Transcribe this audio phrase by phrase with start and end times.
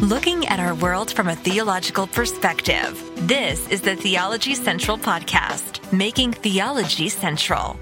[0.00, 3.02] looking at our world from a theological perspective.
[3.26, 7.80] This is the Theology Central Podcast, making theology central.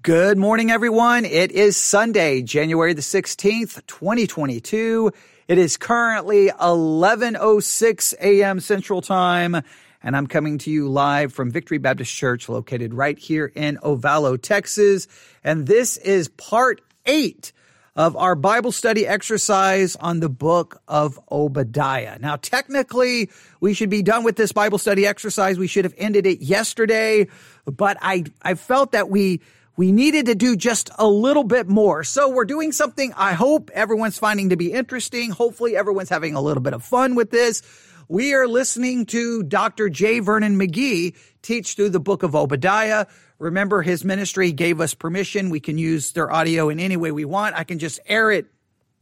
[0.00, 1.26] Good morning, everyone.
[1.26, 5.12] It is Sunday, January the 16th, 2022.
[5.48, 8.58] It is currently 11.06 a.m.
[8.58, 9.60] Central Time,
[10.02, 14.40] and I'm coming to you live from Victory Baptist Church located right here in Ovalo,
[14.40, 15.08] Texas.
[15.44, 17.52] And this is part eight
[17.94, 22.18] of our Bible study exercise on the book of Obadiah.
[22.18, 23.30] Now, technically,
[23.60, 25.58] we should be done with this Bible study exercise.
[25.58, 27.28] We should have ended it yesterday,
[27.66, 29.42] but I, I felt that we,
[29.76, 32.02] we needed to do just a little bit more.
[32.02, 35.30] So we're doing something I hope everyone's finding to be interesting.
[35.30, 37.62] Hopefully everyone's having a little bit of fun with this.
[38.08, 39.88] We are listening to Dr.
[39.88, 40.20] J.
[40.20, 43.06] Vernon McGee teach through the book of Obadiah.
[43.42, 45.50] Remember, his ministry gave us permission.
[45.50, 47.56] We can use their audio in any way we want.
[47.56, 48.46] I can just air it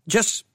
[0.09, 0.47] just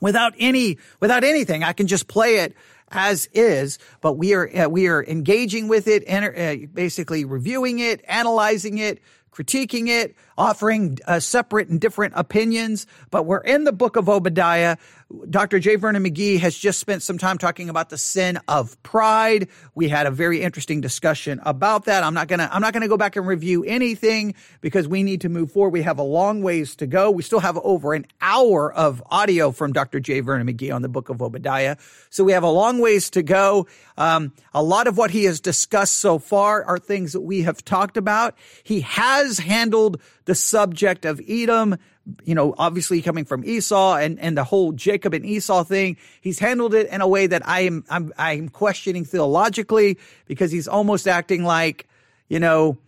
[0.00, 1.62] without any, without anything.
[1.62, 2.56] I can just play it
[2.88, 8.04] as is, but we are, uh, we are engaging with it, uh, basically reviewing it,
[8.08, 12.86] analyzing it, critiquing it, offering uh, separate and different opinions.
[13.12, 14.78] But we're in the book of Obadiah.
[15.28, 15.58] Dr.
[15.58, 15.76] J.
[15.76, 19.48] Vernon McGee has just spent some time talking about the sin of pride.
[19.74, 22.02] We had a very interesting discussion about that.
[22.02, 25.28] I'm not gonna, I'm not gonna go back and review anything because we need to
[25.28, 25.72] move forward.
[25.72, 27.10] We have a long ways to go.
[27.10, 30.00] We still have over an hour of audio from Dr.
[30.00, 30.20] J.
[30.20, 31.76] Vernon McGee on the book of Obadiah.
[32.10, 33.66] So we have a long ways to go.
[33.96, 37.64] Um, a lot of what he has discussed so far are things that we have
[37.64, 38.36] talked about.
[38.62, 41.76] He has handled the subject of Edom,
[42.24, 45.96] you know, obviously coming from Esau and, and the whole Jacob and Esau thing.
[46.20, 50.68] He's handled it in a way that I am, I'm, I'm questioning theologically because he's
[50.68, 51.86] almost acting like,
[52.28, 52.78] you know,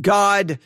[0.00, 0.58] God,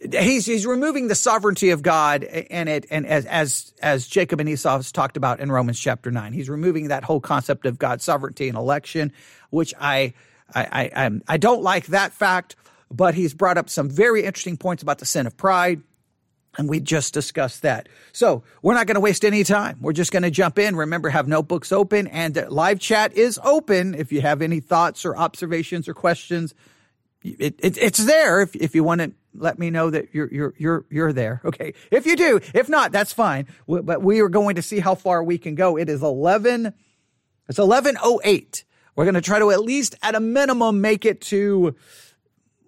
[0.00, 4.48] he's, he's removing the sovereignty of God and it, and as, as, as Jacob and
[4.48, 8.04] Esau has talked about in Romans chapter nine, he's removing that whole concept of God's
[8.04, 9.12] sovereignty and election,
[9.50, 10.12] which I,
[10.54, 12.56] I, I, I don't like that fact
[12.94, 15.80] but he's brought up some very interesting points about the sin of pride.
[16.58, 17.88] And we just discussed that.
[18.12, 19.78] So we're not going to waste any time.
[19.80, 20.76] We're just going to jump in.
[20.76, 23.94] Remember, have notebooks open and uh, live chat is open.
[23.94, 26.54] If you have any thoughts or observations or questions,
[27.22, 28.42] it, it, it's there.
[28.42, 31.40] If, if you want to let me know that you're, you're, you're, you're there.
[31.52, 31.74] Okay.
[31.90, 33.46] If you do, if not, that's fine.
[33.66, 35.76] But we are going to see how far we can go.
[35.76, 36.66] It is 11,
[37.48, 38.64] it's 1108.
[38.94, 41.74] We're going to try to at least at a minimum make it to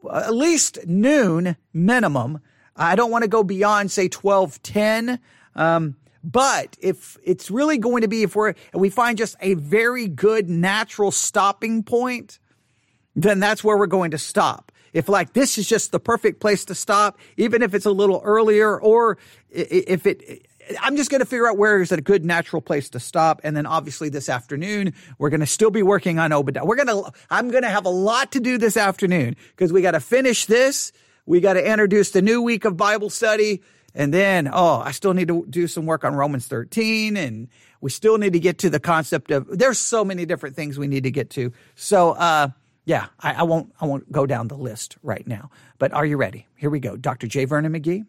[0.09, 2.41] uh, at least noon minimum.
[2.77, 5.19] I don't want to go beyond say 1210.
[5.55, 10.09] Um, but if it's really going to be, if we're, we find just a very
[10.09, 12.39] good natural stopping point,
[13.15, 14.73] then that's where we're going to stop.
[14.93, 18.23] If like this is just the perfect place to stop, even if it's a little
[18.25, 19.19] earlier, or
[19.51, 20.47] if it,
[20.81, 23.41] I'm just going to figure out where is a good natural place to stop.
[23.45, 26.65] And then obviously this afternoon, we're going to still be working on Obadiah.
[26.65, 29.83] We're going to, I'm going to have a lot to do this afternoon because we
[29.83, 30.93] got to finish this.
[31.27, 33.63] We got to introduce the new week of Bible study.
[33.95, 37.49] And then, oh, I still need to do some work on Romans 13 and
[37.81, 40.89] we still need to get to the concept of, there's so many different things we
[40.89, 41.53] need to get to.
[41.77, 42.49] So, uh,
[42.87, 46.17] yeah, I, I won't, I won't go down the list right now, but are you
[46.17, 46.47] ready?
[46.57, 46.97] Here we go.
[46.97, 47.27] Dr.
[47.27, 47.45] J.
[47.45, 48.05] Vernon McGee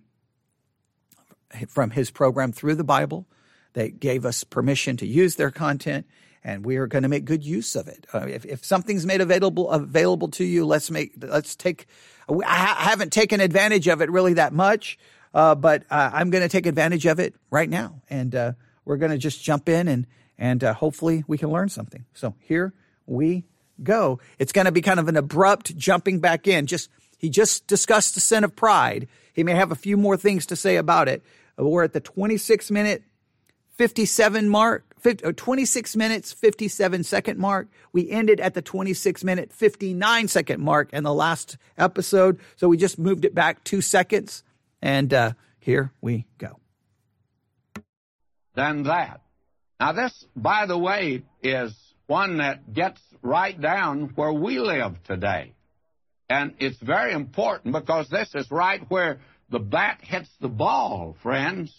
[1.68, 3.28] from his program through the Bible.
[3.74, 6.06] They gave us permission to use their content,
[6.44, 8.06] and we are going to make good use of it.
[8.14, 11.88] Uh, if, if something's made available available to you, let's make let's take.
[12.30, 14.97] I haven't taken advantage of it really that much,
[15.34, 18.52] uh, but uh, I'm going to take advantage of it right now, and uh,
[18.84, 22.06] we're going to just jump in and and uh, hopefully we can learn something.
[22.14, 22.74] So here
[23.06, 23.46] we
[23.81, 24.19] go.
[24.38, 26.66] It's going to be kind of an abrupt jumping back in.
[26.66, 29.08] Just he just discussed the sin of pride.
[29.34, 31.24] He may have a few more things to say about it,
[31.58, 33.03] we're at the 26 minute
[33.78, 37.68] 57 mark, 50, uh, 26 minutes, 57 second mark.
[37.91, 42.40] We ended at the 26 minute, 59 second mark in the last episode.
[42.56, 44.44] So we just moved it back two seconds.
[44.81, 46.59] And uh, here we go.
[48.55, 49.22] Than that.
[49.79, 51.76] Now, this, by the way, is
[52.08, 55.53] one that gets right down where we live today.
[56.29, 59.20] And it's very important because this is right where
[59.50, 61.73] the bat hits the ball, friends.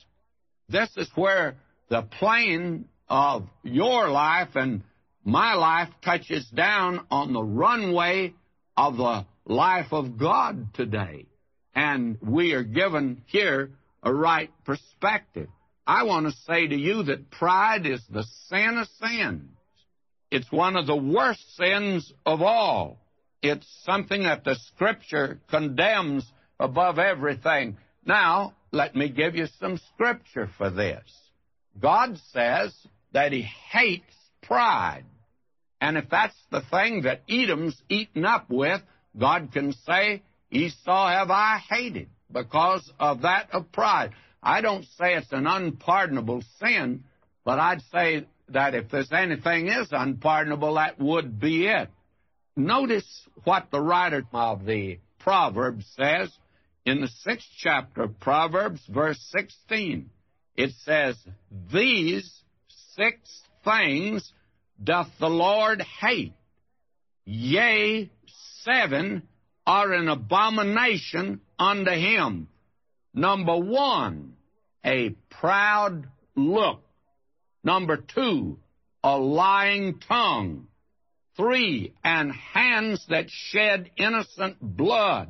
[0.69, 1.57] This is where
[1.89, 4.83] the plane of your life and
[5.25, 8.35] my life touches down on the runway
[8.77, 11.27] of the life of God today.
[11.75, 13.71] And we are given here
[14.03, 15.49] a right perspective.
[15.87, 19.51] I want to say to you that pride is the sin of sins.
[20.31, 22.99] It's one of the worst sins of all.
[23.43, 26.25] It's something that the Scripture condemns
[26.59, 27.77] above everything.
[28.05, 31.03] Now, let me give you some scripture for this.
[31.81, 32.75] God says
[33.13, 35.05] that He hates pride.
[35.81, 38.81] And if that's the thing that Edom's eaten up with,
[39.19, 44.13] God can say, Esau have I hated because of that of pride.
[44.43, 47.05] I don't say it's an unpardonable sin,
[47.45, 51.89] but I'd say that if there's anything is unpardonable, that would be it.
[52.55, 56.31] Notice what the writer of the Proverbs says
[56.85, 60.09] in the sixth chapter of Proverbs, verse 16.
[60.57, 61.17] It says,
[61.73, 62.43] These
[62.95, 63.19] six
[63.65, 64.33] things
[64.83, 66.35] doth the Lord hate.
[67.25, 68.11] Yea,
[68.63, 69.23] seven
[69.67, 72.49] are an abomination unto him.
[73.13, 74.35] Number one,
[74.85, 76.07] a proud
[76.37, 76.83] look.
[77.65, 78.59] Number two,
[79.03, 80.69] a lying tongue.
[81.37, 85.29] Three, and hands that shed innocent blood.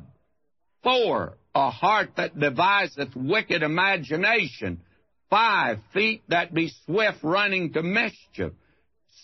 [0.83, 4.81] Four, a heart that deviseth wicked imagination.
[5.29, 8.53] Five, feet that be swift running to mischief.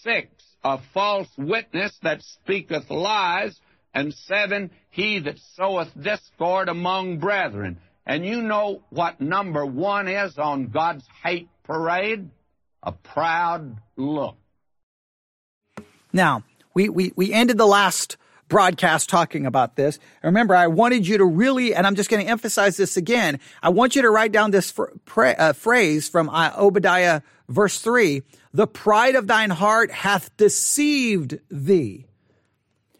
[0.02, 0.28] Six,
[0.64, 3.58] a false witness that speaketh lies.
[3.94, 7.80] And seven, he that soweth discord among brethren.
[8.06, 12.30] And you know what number one is on God's hate parade?
[12.82, 14.36] A proud look.
[16.12, 18.18] Now, we, we, we ended the last
[18.48, 20.00] broadcast talking about this.
[20.24, 23.40] Remember, I wanted you to really, and I'm just going to emphasize this again.
[23.62, 27.80] I want you to write down this fr- pra- uh, phrase from uh, Obadiah verse
[27.80, 28.24] three.
[28.54, 32.06] The pride of thine heart hath deceived thee.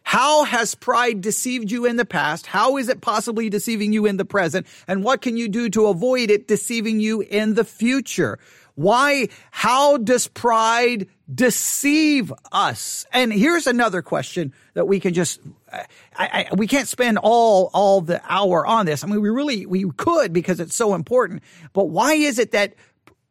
[0.02, 2.46] How has pride deceived you in the past?
[2.46, 4.66] How is it possibly deceiving you in the present?
[4.86, 8.38] And what can you do to avoid it deceiving you in the future?
[8.74, 13.06] Why, how does pride deceive us?
[13.12, 15.40] And here's another question that we can just,
[15.72, 15.86] I,
[16.16, 19.04] I, we can't spend all, all the hour on this.
[19.04, 21.42] I mean, we really, we could because it's so important.
[21.72, 22.74] But why is it that,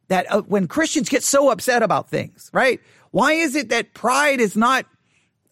[0.08, 2.80] that uh, when Christians get so upset about things, right?
[3.10, 4.86] Why is it that pride is not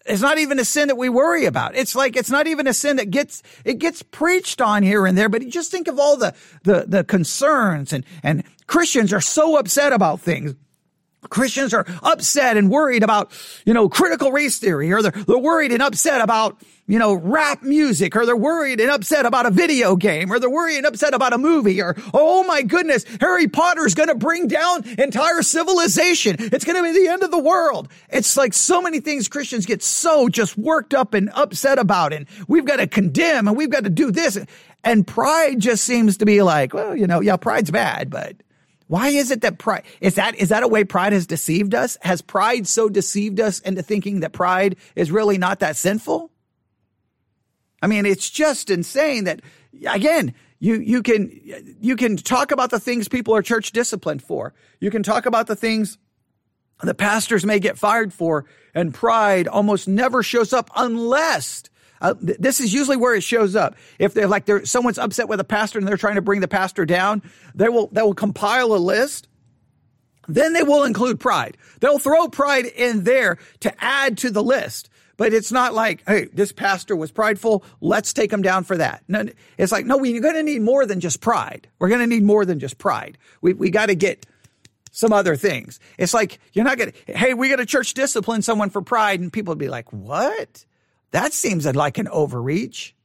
[0.05, 1.77] it's not even a sin that we worry about.
[1.77, 5.17] It's like it's not even a sin that gets it gets preached on here and
[5.17, 5.29] there.
[5.29, 6.35] But just think of all the
[6.65, 10.55] the the concerns and and Christians are so upset about things.
[11.31, 13.33] Christians are upset and worried about,
[13.65, 17.63] you know, critical race theory, or they're, they're worried and upset about, you know, rap
[17.63, 21.15] music, or they're worried and upset about a video game, or they're worried and upset
[21.15, 26.37] about a movie, or, oh my goodness, Harry Potter's gonna bring down entire civilization.
[26.39, 27.89] It's gonna be the end of the world.
[28.09, 32.27] It's like so many things Christians get so just worked up and upset about, and
[32.49, 34.39] we've got to condemn, and we've got to do this.
[34.85, 38.37] And pride just seems to be like, well, you know, yeah, pride's bad, but
[38.93, 41.97] why is it that pride is that is that a way pride has deceived us?
[42.03, 46.31] Has pride so deceived us into thinking that pride is really not that sinful?
[47.81, 49.41] I mean, it's just insane that
[49.89, 51.31] again, you you can
[51.81, 54.53] you can talk about the things people are church disciplined for.
[54.79, 55.97] You can talk about the things
[56.83, 58.45] the pastors may get fired for,
[58.75, 61.63] and pride almost never shows up unless
[62.03, 63.77] uh, th- this is usually where it shows up.
[63.99, 66.49] If they're like they're someone's upset with a pastor and they're trying to bring the
[66.49, 67.23] pastor down,
[67.55, 69.29] they will they will compile a list.
[70.29, 71.57] Then they will include pride.
[71.81, 74.89] They'll throw pride in there to add to the list.
[75.17, 77.65] But it's not like, hey, this pastor was prideful.
[77.81, 79.05] Let's take him down for that.
[79.09, 79.27] No,
[79.59, 81.69] it's like, no, we're going to need more than just pride.
[81.79, 83.19] We're going to need more than just pride.
[83.41, 84.27] We, we got to get
[84.91, 85.81] some other things.
[85.99, 89.21] It's like, you're not going to, hey, we got to church discipline someone for pride.
[89.21, 90.65] And people would be like, what?
[91.13, 92.95] That seems like an overreach.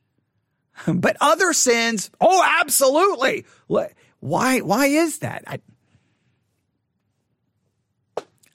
[0.88, 3.46] But other sins, oh, absolutely.
[4.20, 5.44] Why, why is that?
[5.48, 5.60] I,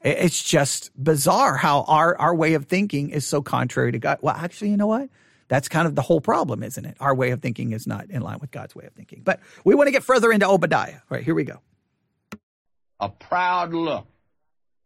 [0.04, 4.18] it's just bizarre how our, our way of thinking is so contrary to God.
[4.20, 5.08] Well, actually, you know what?
[5.48, 6.96] That's kind of the whole problem, isn't it?
[7.00, 9.22] Our way of thinking is not in line with God's way of thinking.
[9.24, 10.94] But we want to get further into Obadiah.
[10.94, 11.58] All right, here we go.
[13.00, 14.06] A proud look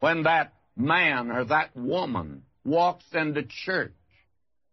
[0.00, 3.92] when that man or that woman walks into church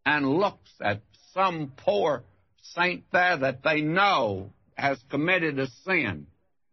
[0.06, 1.02] and looks at
[1.34, 2.24] some poor
[2.76, 6.28] saint there that they know has committed a sin,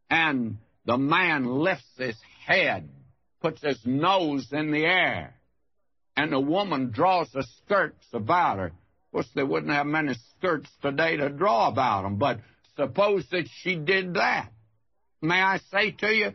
[0.09, 2.89] and the man lifts his head,
[3.41, 5.35] puts his nose in the air,
[6.17, 8.67] and the woman draws the skirts about her.
[8.67, 12.41] Of course, they wouldn't have many skirts today to draw about them, but
[12.77, 14.51] suppose that she did that.
[15.21, 16.33] May I say to you,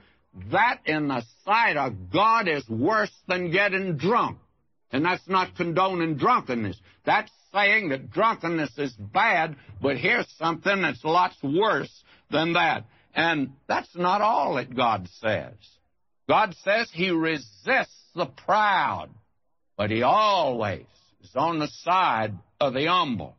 [0.51, 4.37] that in the sight of God is worse than getting drunk.
[4.95, 6.79] And that's not condoning drunkenness.
[7.03, 11.91] That's saying that drunkenness is bad, but here's something that's lots worse
[12.31, 12.85] than that.
[13.13, 15.51] And that's not all that God says.
[16.29, 19.09] God says He resists the proud,
[19.75, 20.85] but He always
[21.21, 23.35] is on the side of the humble.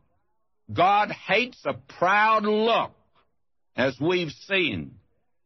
[0.71, 2.91] God hates a proud look,
[3.75, 4.91] as we've seen,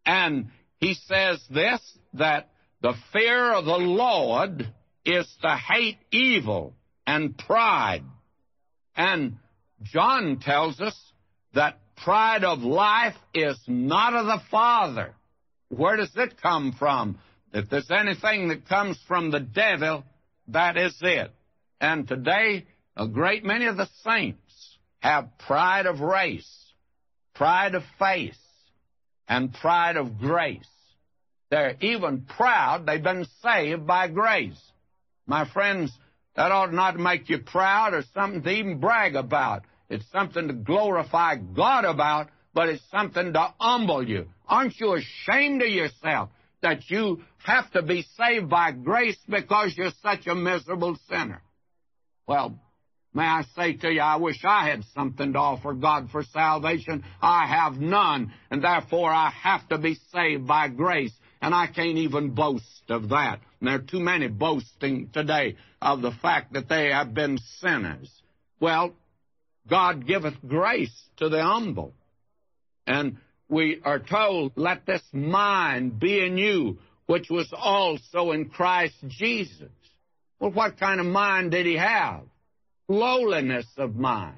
[0.05, 1.79] and he says this
[2.15, 2.49] that
[2.81, 4.73] the fear of the Lord
[5.05, 6.73] is to hate evil
[7.07, 8.03] and pride.
[8.95, 9.37] And
[9.83, 10.95] John tells us
[11.53, 15.13] that pride of life is not of the Father.
[15.69, 17.17] Where does it come from?
[17.53, 20.03] If there's anything that comes from the devil,
[20.49, 21.31] that is it.
[21.79, 22.65] And today,
[22.95, 26.49] a great many of the saints have pride of race,
[27.33, 28.37] pride of face,
[29.27, 30.67] and pride of grace.
[31.49, 34.61] They're even proud they've been saved by grace.
[35.31, 35.97] My friends,
[36.35, 39.63] that ought not make you proud or something to even brag about.
[39.89, 44.27] It's something to glorify God about, but it's something to humble you.
[44.45, 49.93] Aren't you ashamed of yourself that you have to be saved by grace because you're
[50.03, 51.41] such a miserable sinner?
[52.27, 52.59] Well,
[53.13, 57.05] may I say to you, I wish I had something to offer God for salvation.
[57.21, 61.97] I have none, and therefore I have to be saved by grace and I can't
[61.97, 63.39] even boast of that.
[63.59, 68.11] And there are too many boasting today of the fact that they have been sinners.
[68.59, 68.93] Well,
[69.67, 71.93] God giveth grace to the humble.
[72.85, 73.17] And
[73.49, 79.71] we are told, let this mind be in you, which was also in Christ Jesus.
[80.39, 82.23] Well, what kind of mind did he have?
[82.87, 84.37] Lowliness of mind.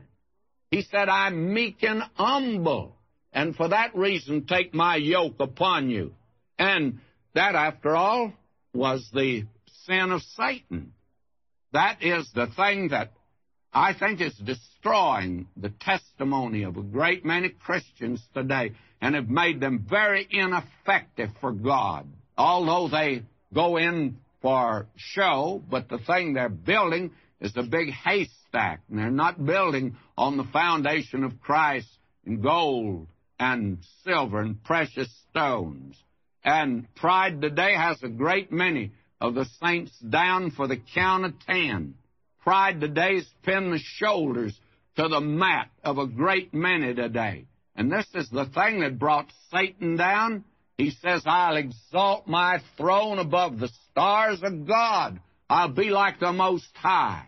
[0.72, 2.96] He said, I'm meek and humble,
[3.32, 6.14] and for that reason take my yoke upon you.
[6.58, 7.00] And
[7.34, 8.34] that, after all,
[8.74, 9.46] was the
[9.86, 10.94] sin of Satan.
[11.72, 13.12] That is the thing that
[13.74, 19.60] I think is destroying the testimony of a great many Christians today and have made
[19.60, 22.08] them very ineffective for God.
[22.38, 28.82] Although they go in for show, but the thing they're building is a big haystack,
[28.90, 31.88] and they're not building on the foundation of Christ
[32.26, 33.08] in gold
[33.40, 35.98] and silver and precious stones.
[36.44, 41.40] And pride today has a great many of the saints down for the count of
[41.48, 41.96] ten.
[42.44, 44.60] Pride today's pinned the shoulders
[44.98, 47.46] to the mat of a great many today.
[47.76, 50.44] And this is the thing that brought Satan down.
[50.78, 55.20] He says, I'll exalt my throne above the stars of God.
[55.50, 57.26] I'll be like the Most High.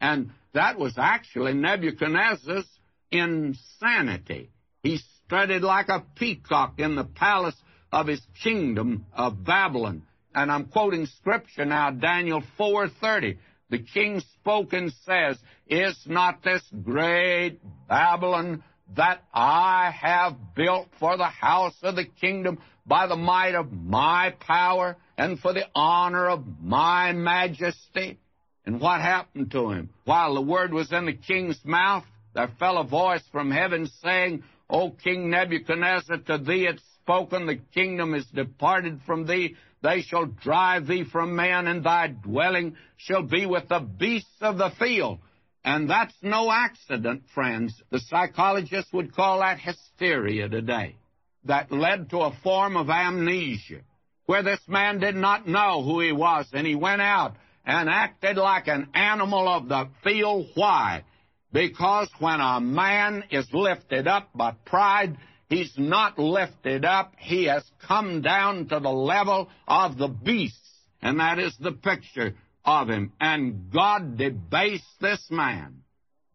[0.00, 2.68] And that was actually Nebuchadnezzar's
[3.10, 4.50] insanity.
[4.82, 7.56] He strutted like a peacock in the palace
[7.92, 10.02] of his kingdom of Babylon.
[10.34, 13.38] And I'm quoting scripture now, Daniel 4:30.
[13.68, 18.62] The king spoke and says, Is not this great Babylon
[18.94, 24.34] that I have built for the house of the kingdom by the might of my
[24.38, 28.18] power and for the honor of my majesty?
[28.64, 29.90] And what happened to him?
[30.04, 34.44] While the word was in the king's mouth, there fell a voice from heaven saying,
[34.68, 39.54] O King Nebuchadnezzar, to thee it's spoken, the kingdom is departed from thee.
[39.80, 44.58] They shall drive thee from man, and thy dwelling shall be with the beasts of
[44.58, 45.20] the field.
[45.64, 47.80] And that's no accident, friends.
[47.90, 50.96] The psychologists would call that hysteria today.
[51.44, 53.82] That led to a form of amnesia,
[54.26, 58.36] where this man did not know who he was, and he went out and acted
[58.36, 60.48] like an animal of the field.
[60.54, 61.04] Why?
[61.52, 65.16] Because when a man is lifted up by pride,
[65.48, 67.14] He's not lifted up.
[67.18, 70.58] He has come down to the level of the beasts.
[71.00, 72.34] And that is the picture
[72.64, 73.12] of him.
[73.20, 75.82] And God debased this man,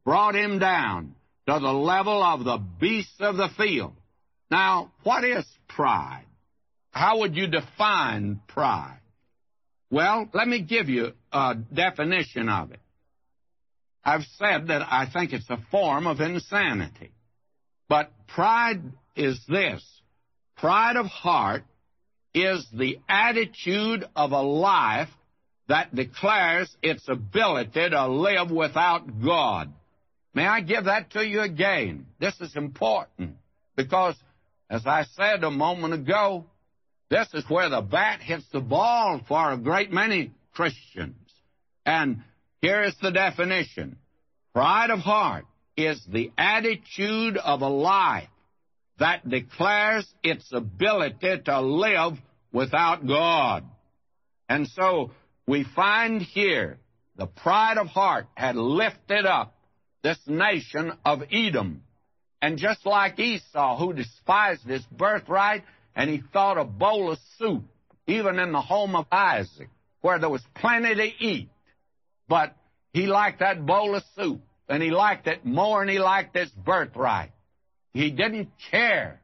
[0.05, 1.15] brought him down
[1.47, 3.93] to the level of the beasts of the field.
[4.49, 6.25] Now, what is pride?
[6.91, 8.99] How would you define pride?
[9.89, 12.79] Well, let me give you a definition of it.
[14.03, 17.11] I've said that I think it's a form of insanity.
[17.87, 18.81] But pride
[19.15, 19.83] is this
[20.57, 21.63] pride of heart
[22.33, 25.09] is the attitude of a life
[25.67, 29.73] that declares its ability to live without God.
[30.33, 32.05] May I give that to you again?
[32.19, 33.35] This is important
[33.75, 34.15] because,
[34.69, 36.45] as I said a moment ago,
[37.09, 41.15] this is where the bat hits the ball for a great many Christians.
[41.85, 42.23] And
[42.61, 43.97] here is the definition
[44.53, 45.45] Pride of heart
[45.77, 48.27] is the attitude of a life
[49.01, 52.19] that declares its ability to live
[52.53, 53.63] without God.
[54.47, 55.09] And so
[55.47, 56.77] we find here
[57.15, 59.55] the pride of heart had lifted up
[60.03, 61.81] this nation of Edom.
[62.43, 65.63] And just like Esau, who despised his birthright,
[65.95, 67.63] and he thought a bowl of soup,
[68.05, 69.69] even in the home of Isaac,
[70.01, 71.49] where there was plenty to eat.
[72.27, 72.55] But
[72.93, 76.51] he liked that bowl of soup, and he liked it more than he liked his
[76.51, 77.31] birthright.
[77.93, 79.21] He didn't care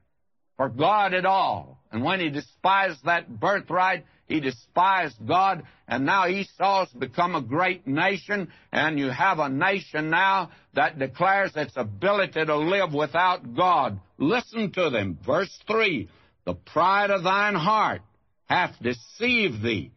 [0.57, 1.79] for God at all.
[1.91, 7.88] And when he despised that birthright, he despised God, and now Esau's become a great
[7.88, 14.01] nation, and you have a nation now that declares its ability to live without God.
[14.17, 15.17] Listen to them.
[15.25, 16.09] Verse 3
[16.45, 18.01] The pride of thine heart
[18.47, 19.91] hath deceived thee,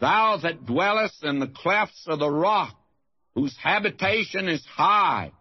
[0.00, 2.74] thou that dwellest in the clefts of the rock,
[3.34, 5.32] whose habitation is high,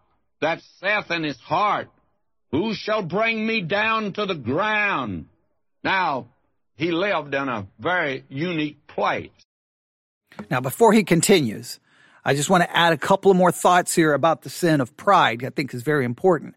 [0.41, 1.87] that saith in his heart,
[2.53, 5.25] Who shall bring me down to the ground?
[5.83, 6.27] Now,
[6.75, 9.31] he lived in a very unique place.
[10.51, 11.79] Now, before he continues,
[12.23, 15.43] I just want to add a couple more thoughts here about the sin of pride,
[15.43, 16.53] I think is very important.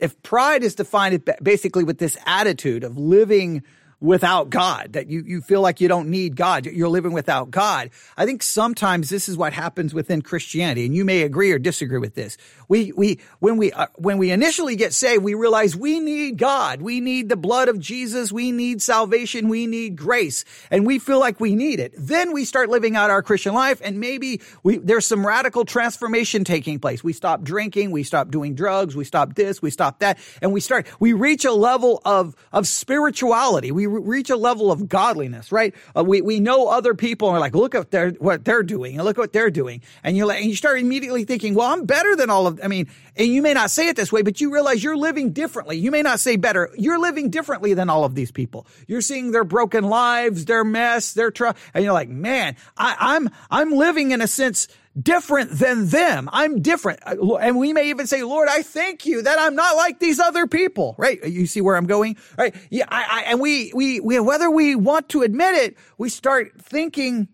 [0.00, 3.62] If pride is defined basically with this attitude of living
[4.00, 6.64] without God, that you, you feel like you don't need God.
[6.64, 7.90] You're living without God.
[8.16, 11.98] I think sometimes this is what happens within Christianity, and you may agree or disagree
[11.98, 12.38] with this.
[12.68, 16.80] We, we, when we, uh, when we initially get saved, we realize we need God.
[16.80, 18.32] We need the blood of Jesus.
[18.32, 19.48] We need salvation.
[19.48, 21.92] We need grace, and we feel like we need it.
[21.98, 26.44] Then we start living out our Christian life, and maybe we, there's some radical transformation
[26.44, 27.04] taking place.
[27.04, 27.90] We stop drinking.
[27.90, 28.96] We stop doing drugs.
[28.96, 29.60] We stop this.
[29.60, 33.72] We stop that, and we start, we reach a level of, of spirituality.
[33.72, 35.74] We reach a level of godliness, right?
[35.96, 38.96] Uh, we, we know other people and we're like, look at their, what they're doing
[38.96, 39.82] and look what they're doing.
[40.02, 42.68] And you're like, and you start immediately thinking, well, I'm better than all of, I
[42.68, 45.76] mean, and you may not say it this way, but you realize you're living differently.
[45.76, 46.70] You may not say better.
[46.76, 48.66] You're living differently than all of these people.
[48.86, 51.58] You're seeing their broken lives, their mess, their trouble.
[51.74, 54.68] And you're like, man, I, I'm, I'm living in a sense
[54.98, 56.28] different than them.
[56.32, 57.00] I'm different.
[57.06, 60.18] Uh, and we may even say, Lord, I thank you that I'm not like these
[60.18, 61.22] other people, right?
[61.24, 62.54] You see where I'm going, right?
[62.70, 62.86] Yeah.
[62.88, 67.28] I, I, and we, we, we, whether we want to admit it, we start thinking,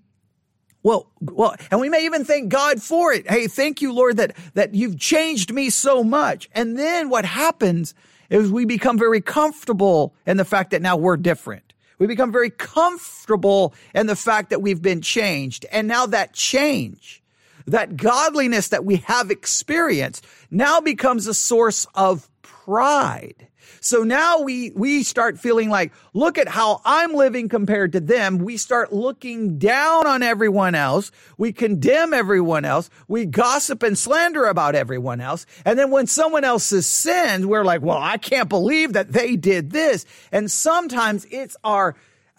[0.82, 3.28] well, well, and we may even thank God for it.
[3.28, 6.48] Hey, thank you, Lord, that, that you've changed me so much.
[6.52, 7.94] And then what happens
[8.28, 11.72] is we become very comfortable in the fact that now we're different.
[11.98, 15.64] We become very comfortable in the fact that we've been changed.
[15.72, 17.22] And now that change
[17.66, 23.48] that godliness that we have experienced now becomes a source of pride.
[23.80, 28.38] So now we, we start feeling like, look at how I'm living compared to them.
[28.38, 31.12] We start looking down on everyone else.
[31.38, 32.90] We condemn everyone else.
[33.06, 35.46] We gossip and slander about everyone else.
[35.64, 39.36] And then when someone else has sinned, we're like, well, I can't believe that they
[39.36, 40.04] did this.
[40.32, 41.94] And sometimes it's our,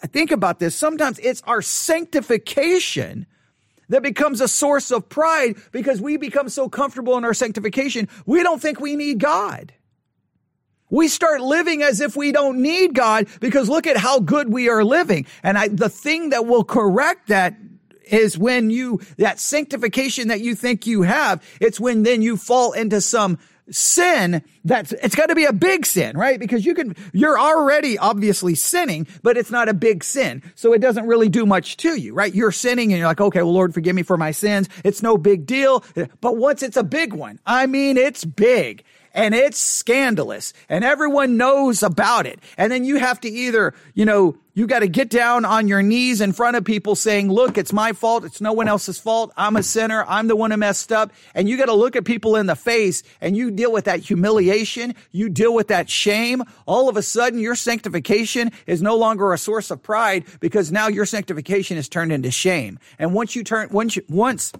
[0.06, 0.74] think about this.
[0.74, 3.26] Sometimes it's our sanctification
[3.88, 8.42] that becomes a source of pride because we become so comfortable in our sanctification, we
[8.42, 9.72] don't think we need God.
[10.90, 14.68] We start living as if we don't need God because look at how good we
[14.68, 15.26] are living.
[15.42, 17.56] And I, the thing that will correct that
[18.10, 22.72] is when you, that sanctification that you think you have, it's when then you fall
[22.72, 23.38] into some
[23.70, 26.38] sin that's it's got to be a big sin right?
[26.38, 30.42] Because you can you're already obviously sinning but it's not a big sin.
[30.54, 32.34] So it doesn't really do much to you right?
[32.34, 34.68] You're sinning and you're like okay well lord forgive me for my sins.
[34.84, 35.84] It's no big deal.
[36.20, 38.84] But once it's a big one i mean it's big
[39.18, 42.38] and it's scandalous and everyone knows about it.
[42.56, 45.82] And then you have to either, you know, you got to get down on your
[45.82, 48.24] knees in front of people saying, look, it's my fault.
[48.24, 49.32] It's no one else's fault.
[49.36, 50.04] I'm a sinner.
[50.06, 51.12] I'm the one who messed up.
[51.34, 53.98] And you got to look at people in the face and you deal with that
[54.00, 54.94] humiliation.
[55.10, 56.44] You deal with that shame.
[56.64, 60.86] All of a sudden, your sanctification is no longer a source of pride because now
[60.86, 62.78] your sanctification is turned into shame.
[63.00, 64.52] And once you turn, once you, once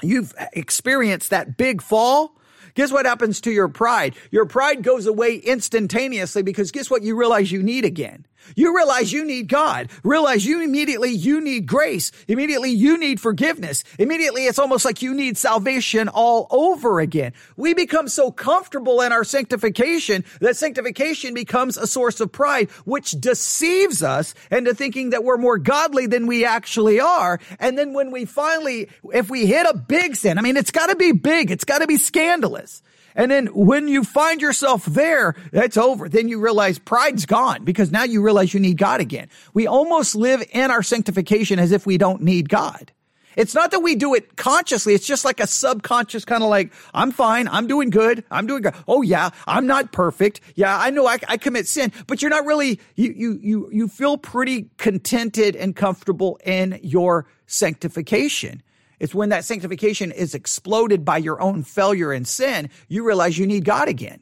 [0.00, 2.36] you've experienced that big fall,
[2.80, 4.14] Guess what happens to your pride?
[4.30, 8.24] Your pride goes away instantaneously because guess what you realize you need again?
[8.56, 9.90] You realize you need God.
[10.02, 12.12] Realize you immediately you need grace.
[12.28, 13.84] Immediately you need forgiveness.
[13.98, 17.32] Immediately it's almost like you need salvation all over again.
[17.56, 23.12] We become so comfortable in our sanctification that sanctification becomes a source of pride, which
[23.12, 27.40] deceives us into thinking that we're more godly than we actually are.
[27.58, 30.96] And then when we finally, if we hit a big sin, I mean, it's gotta
[30.96, 31.50] be big.
[31.50, 32.82] It's gotta be scandalous.
[33.14, 36.08] And then when you find yourself there, it's over.
[36.08, 39.28] Then you realize pride's gone because now you realize you need God again.
[39.54, 42.92] We almost live in our sanctification as if we don't need God.
[43.36, 44.92] It's not that we do it consciously.
[44.92, 47.46] It's just like a subconscious kind of like, I'm fine.
[47.48, 48.24] I'm doing good.
[48.30, 48.74] I'm doing good.
[48.88, 49.30] Oh yeah.
[49.46, 50.40] I'm not perfect.
[50.56, 50.76] Yeah.
[50.76, 54.18] I know I, I commit sin, but you're not really, you, you, you, you feel
[54.18, 58.62] pretty contented and comfortable in your sanctification.
[59.00, 63.46] It's when that sanctification is exploded by your own failure and sin, you realize you
[63.46, 64.20] need God again.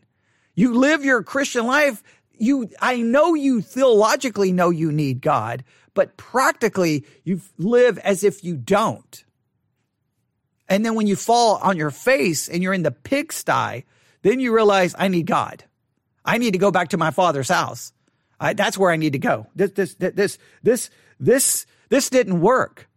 [0.55, 2.03] You live your Christian life.
[2.38, 5.64] You, I know you theologically know you need God,
[5.95, 9.25] but practically you live as if you don't.
[10.69, 13.85] And then when you fall on your face and you're in the pigsty,
[14.23, 15.64] then you realize I need God.
[16.25, 17.93] I need to go back to my father's house.
[18.38, 19.47] I, that's where I need to go.
[19.57, 22.88] This, this, this, this, this, this didn't work.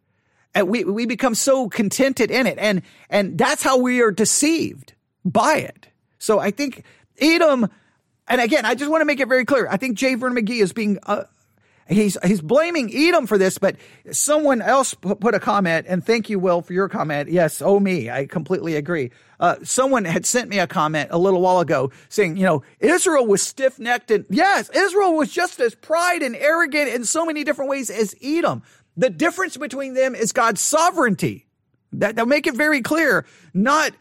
[0.53, 2.57] And we, we become so contented in it.
[2.57, 5.87] And, and that's how we are deceived by it.
[6.19, 6.83] So I think
[7.19, 7.69] Edom,
[8.27, 9.67] and again, I just want to make it very clear.
[9.69, 10.15] I think J.
[10.15, 11.23] Vernon McGee is being, uh,
[11.87, 13.77] he's, he's blaming Edom for this, but
[14.11, 17.29] someone else put a comment, and thank you, Will, for your comment.
[17.29, 19.11] Yes, oh me, I completely agree.
[19.39, 23.25] Uh, someone had sent me a comment a little while ago saying, you know, Israel
[23.25, 27.43] was stiff necked and yes, Israel was just as pride and arrogant in so many
[27.43, 28.61] different ways as Edom.
[28.97, 31.47] The difference between them is God's sovereignty.
[31.93, 33.93] That, will make it very clear, not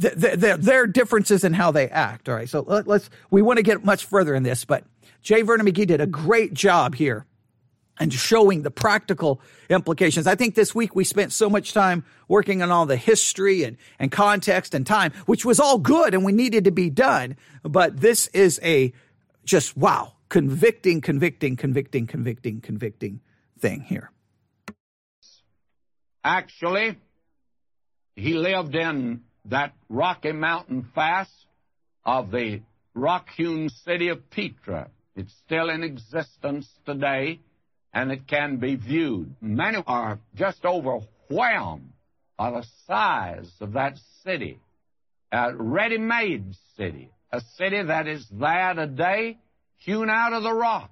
[0.00, 2.28] th- th- their differences in how they act.
[2.28, 2.48] All right.
[2.48, 4.84] So let, us we want to get much further in this, but
[5.22, 5.42] J.
[5.42, 7.26] Vernon McGee did a great job here
[7.98, 10.26] and showing the practical implications.
[10.26, 13.76] I think this week we spent so much time working on all the history and,
[13.98, 17.36] and context and time, which was all good and we needed to be done.
[17.62, 18.92] But this is a
[19.44, 23.20] just wow, convicting, convicting, convicting, convicting, convicting
[23.64, 24.10] thing here.
[26.22, 26.98] Actually,
[28.14, 31.32] he lived in that Rocky Mountain fast
[32.04, 32.60] of the
[32.92, 34.90] rock hewn city of Petra.
[35.16, 37.40] It's still in existence today
[37.94, 39.34] and it can be viewed.
[39.40, 41.92] Many are just overwhelmed
[42.36, 44.58] by the size of that city,
[45.32, 49.38] a ready made city, a city that is there today,
[49.78, 50.90] hewn out of the rock.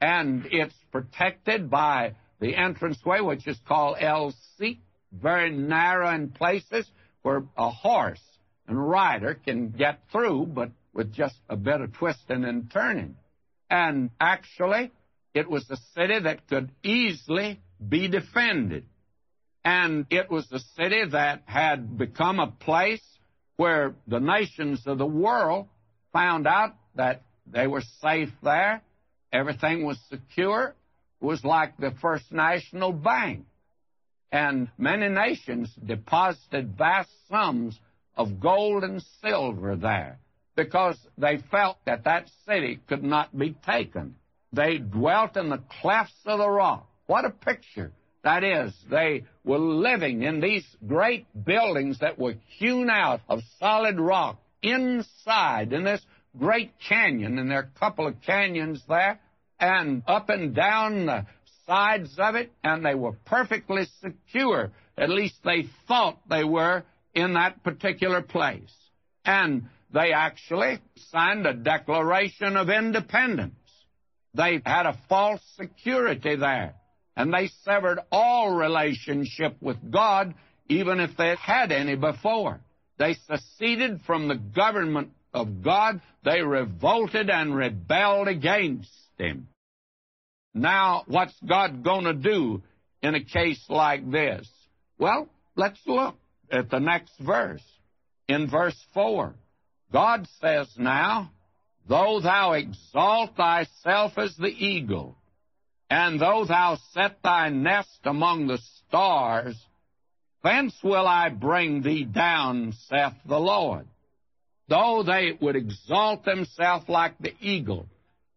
[0.00, 4.78] And it's protected by the entranceway, which is called El Siq,
[5.12, 6.88] very narrow in places
[7.22, 8.22] where a horse
[8.66, 13.16] and rider can get through, but with just a bit of twisting and turning.
[13.70, 14.90] And actually,
[15.34, 18.84] it was a city that could easily be defended.
[19.64, 23.02] And it was a city that had become a place
[23.56, 25.66] where the nations of the world
[26.12, 28.82] found out that they were safe there,
[29.32, 30.74] everything was secure,
[31.20, 33.46] it was like the First National Bank.
[34.30, 37.78] And many nations deposited vast sums
[38.16, 40.18] of gold and silver there
[40.54, 44.16] because they felt that that city could not be taken.
[44.52, 46.86] They dwelt in the clefts of the rock.
[47.06, 47.92] What a picture
[48.24, 48.74] that is.
[48.90, 55.72] They were living in these great buildings that were hewn out of solid rock inside
[55.72, 56.04] in this
[56.36, 59.20] great canyon, and there are a couple of canyons there,
[59.60, 61.26] and up and down the
[61.66, 64.72] sides of it, and they were perfectly secure.
[64.96, 68.74] At least they thought they were in that particular place.
[69.24, 70.78] And they actually
[71.10, 73.54] signed a Declaration of Independence.
[74.34, 76.74] They had a false security there,
[77.16, 80.34] and they severed all relationship with God,
[80.68, 82.60] even if they had any before.
[82.98, 86.00] They seceded from the government of God.
[86.24, 89.48] They revolted and rebelled against Him.
[90.54, 92.62] Now, what's God going to do
[93.02, 94.48] in a case like this?
[94.98, 96.16] Well, let's look
[96.50, 97.62] at the next verse.
[98.28, 99.34] In verse 4,
[99.92, 101.30] God says now,
[101.88, 105.16] Though thou exalt thyself as the eagle,
[105.88, 109.56] and though thou set thy nest among the stars,
[110.44, 113.86] thence will I bring thee down, saith the Lord.
[114.68, 117.86] Though they would exalt themselves like the eagle.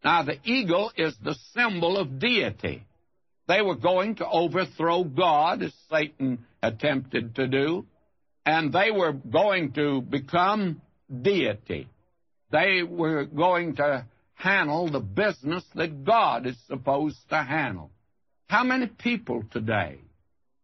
[0.04, 2.84] Now, the eagle is the symbol of deity.
[3.48, 7.86] They were going to overthrow God, as Satan attempted to do,
[8.46, 10.80] and they were going to become
[11.20, 11.88] deity.
[12.50, 17.90] They were going to handle the business that God is supposed to handle.
[18.48, 19.98] How many people today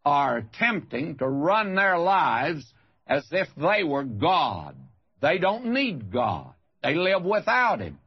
[0.05, 2.65] are attempting to run their lives
[3.07, 4.77] as if they were God?
[5.21, 6.53] They don't need God.
[6.83, 7.99] They live without Him.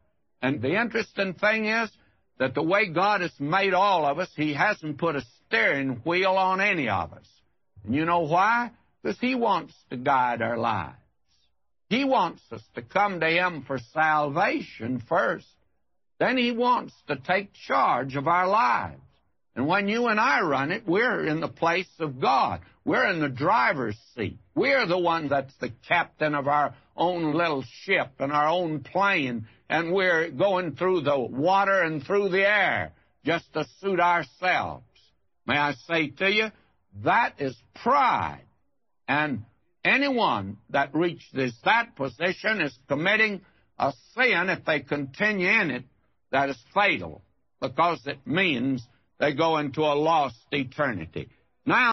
[0.42, 1.90] And the interesting thing is
[2.40, 6.32] that the way God has made all of us, He hasn't put a steering wheel
[6.32, 7.28] on any of us.
[7.84, 8.72] And you know why?
[9.02, 10.96] Because He wants to guide our lives.
[11.90, 15.46] He wants us to come to Him for salvation first.
[16.20, 19.02] Then He wants to take charge of our lives.
[19.56, 22.62] And when you and I run it, we're in the place of God.
[22.86, 24.40] We're in the driver's seat.
[24.56, 29.48] We're the one that's the captain of our own little ship and our own plane,
[29.70, 32.94] and we're going through the water and through the air
[33.26, 34.86] just to suit ourselves.
[35.46, 36.52] May I say to you,
[37.04, 38.44] that is pride.
[39.08, 39.46] And
[39.84, 43.42] Anyone that reaches that position is committing
[43.80, 45.84] a sin if they continue in it
[46.32, 47.24] that is fatal
[47.60, 48.88] because it means
[49.20, 51.30] they go into a lost eternity.
[51.66, 51.92] Now,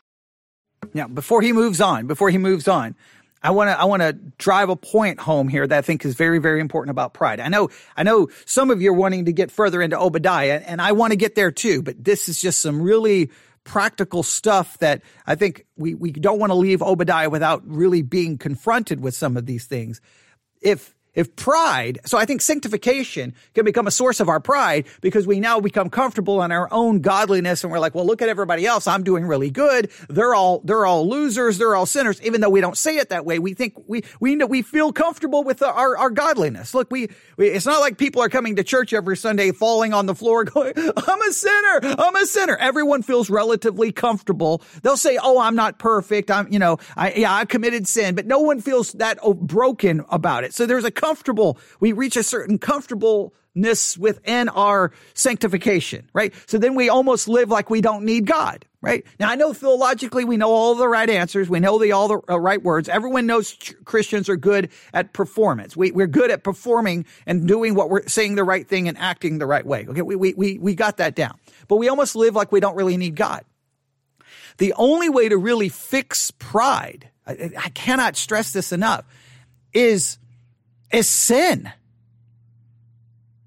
[0.93, 2.95] now before he moves on, before he moves on,
[3.43, 6.15] I want to I want to drive a point home here that I think is
[6.15, 7.41] very very important about pride.
[7.41, 10.81] I know I know some of you are wanting to get further into Obadiah and
[10.81, 13.31] I want to get there too, but this is just some really
[13.65, 18.39] practical stuff that I think we we don't want to leave Obadiah without really being
[18.39, 20.01] confronted with some of these things.
[20.61, 25.27] If if pride, so I think sanctification can become a source of our pride because
[25.27, 28.65] we now become comfortable in our own godliness and we're like, well, look at everybody
[28.67, 28.87] else.
[28.87, 29.91] I'm doing really good.
[30.09, 31.59] They're all, they're all losers.
[31.59, 32.23] They're all sinners.
[32.23, 35.43] Even though we don't say it that way, we think we, we, we feel comfortable
[35.43, 36.73] with our, our godliness.
[36.73, 40.07] Look, we, we, it's not like people are coming to church every Sunday falling on
[40.07, 41.81] the floor going, I'm a sinner.
[41.99, 42.57] I'm a sinner.
[42.57, 44.63] Everyone feels relatively comfortable.
[44.85, 46.31] They'll say, oh, I'm not perfect.
[46.31, 50.45] I'm, you know, I, yeah, I committed sin, but no one feels that broken about
[50.45, 50.55] it.
[50.55, 56.35] So there's a comfortable, we reach a certain comfortableness within our sanctification, right?
[56.47, 59.07] So then we almost live like we don't need God, right?
[59.19, 61.49] Now I know theologically we know all the right answers.
[61.49, 62.91] We know the all the uh, right words.
[62.91, 65.75] Everyone knows Christians are good at performance.
[65.75, 69.39] We, we're good at performing and doing what we're saying the right thing and acting
[69.39, 69.87] the right way.
[69.89, 70.03] Okay.
[70.03, 72.99] We, we, we, we got that down, but we almost live like we don't really
[72.99, 73.45] need God.
[74.59, 79.07] The only way to really fix pride, I, I cannot stress this enough,
[79.73, 80.19] is
[80.93, 81.71] is sin.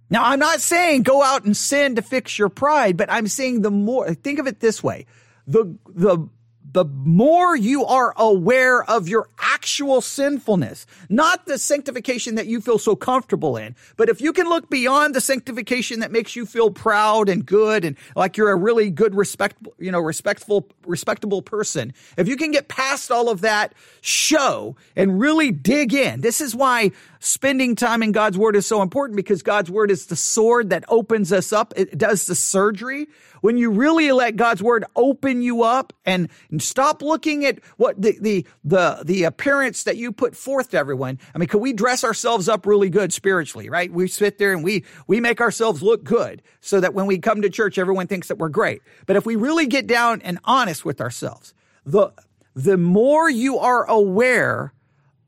[0.10, 3.62] Now, I'm not saying go out and sin to fix your pride, but I'm saying
[3.62, 5.06] the more, think of it this way.
[5.48, 6.28] The, the
[6.74, 9.30] the more you are aware of your
[9.62, 14.50] actual sinfulness, not the sanctification that you feel so comfortable in, but if you can
[14.50, 18.56] look beyond the sanctification that makes you feel proud and good and like you're a
[18.56, 23.42] really good, respectable, you know, respectful, respectable person, if you can get past all of
[23.42, 28.66] that show and really dig in, this is why spending time in God's word is
[28.66, 31.72] so important because God's word is the sword that opens us up.
[31.78, 33.08] It does the surgery.
[33.42, 38.02] When you really let God's word open you up and, and stop looking at what
[38.02, 39.51] the, the, the, the appearance
[39.84, 41.20] that you put forth to everyone.
[41.34, 43.92] I mean, can we dress ourselves up really good spiritually, right?
[43.92, 47.42] We sit there and we, we make ourselves look good so that when we come
[47.42, 48.82] to church, everyone thinks that we're great.
[49.06, 51.54] But if we really get down and honest with ourselves,
[51.86, 52.12] the,
[52.56, 54.74] the more you are aware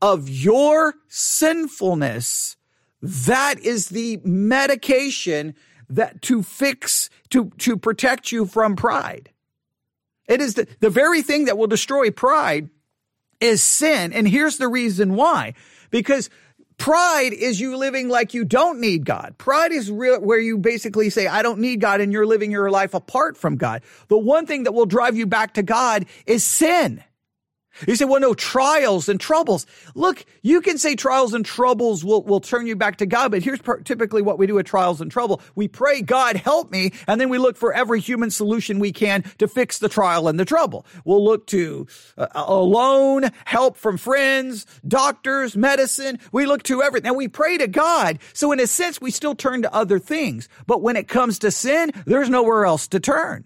[0.00, 2.56] of your sinfulness,
[3.00, 5.54] that is the medication
[5.88, 9.30] that to fix, to, to protect you from pride.
[10.26, 12.70] It is the, the very thing that will destroy pride
[13.44, 14.12] is sin.
[14.12, 15.54] And here's the reason why.
[15.90, 16.30] Because
[16.78, 19.34] pride is you living like you don't need God.
[19.36, 22.70] Pride is real, where you basically say, I don't need God and you're living your
[22.70, 23.82] life apart from God.
[24.08, 27.04] The one thing that will drive you back to God is sin.
[27.86, 29.66] You say, well, no, trials and troubles.
[29.94, 33.42] Look, you can say trials and troubles will, will turn you back to God, but
[33.42, 35.40] here's typically what we do with trials and trouble.
[35.54, 39.22] We pray, God, help me, and then we look for every human solution we can
[39.38, 40.86] to fix the trial and the trouble.
[41.04, 46.18] We'll look to uh, a loan, help from friends, doctors, medicine.
[46.32, 48.18] We look to everything, and we pray to God.
[48.32, 50.48] So in a sense, we still turn to other things.
[50.66, 53.44] But when it comes to sin, there's nowhere else to turn.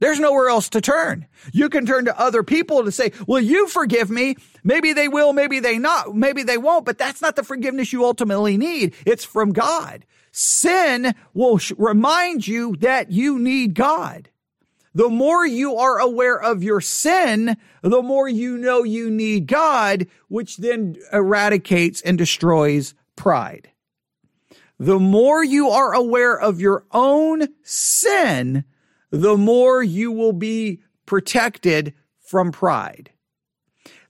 [0.00, 1.26] There's nowhere else to turn.
[1.52, 4.36] You can turn to other people to say, will you forgive me?
[4.62, 8.04] Maybe they will, maybe they not, maybe they won't, but that's not the forgiveness you
[8.04, 8.94] ultimately need.
[9.04, 10.06] It's from God.
[10.30, 14.30] Sin will sh- remind you that you need God.
[14.94, 20.06] The more you are aware of your sin, the more you know you need God,
[20.28, 23.70] which then eradicates and destroys pride.
[24.78, 28.64] The more you are aware of your own sin,
[29.10, 33.10] the more you will be protected from pride.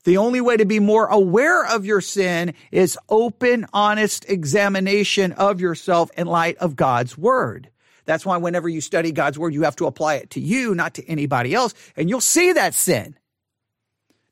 [0.04, 5.61] The only way to be more aware of your sin is open, honest examination of
[5.61, 7.70] yourself in light of God's word.
[8.04, 10.94] That's why whenever you study God's word, you have to apply it to you, not
[10.94, 13.18] to anybody else, and you'll see that sin.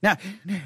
[0.03, 0.17] Now,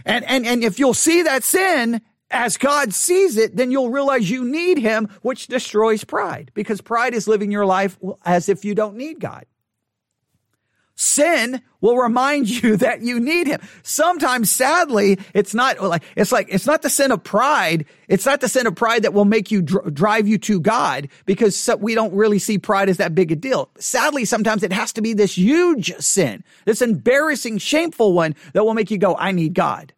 [0.05, 4.31] and, and, and if you'll see that sin as God sees it, then you'll realize
[4.31, 8.75] you need him, which destroys pride because pride is living your life as if you
[8.75, 9.45] don't need God.
[11.03, 13.59] Sin will remind you that you need him.
[13.83, 17.87] Sometimes, sadly, it's not like, it's like, it's not the sin of pride.
[18.07, 21.09] It's not the sin of pride that will make you dr- drive you to God
[21.25, 23.71] because so, we don't really see pride as that big a deal.
[23.79, 28.75] Sadly, sometimes it has to be this huge sin, this embarrassing, shameful one that will
[28.75, 29.95] make you go, I need God.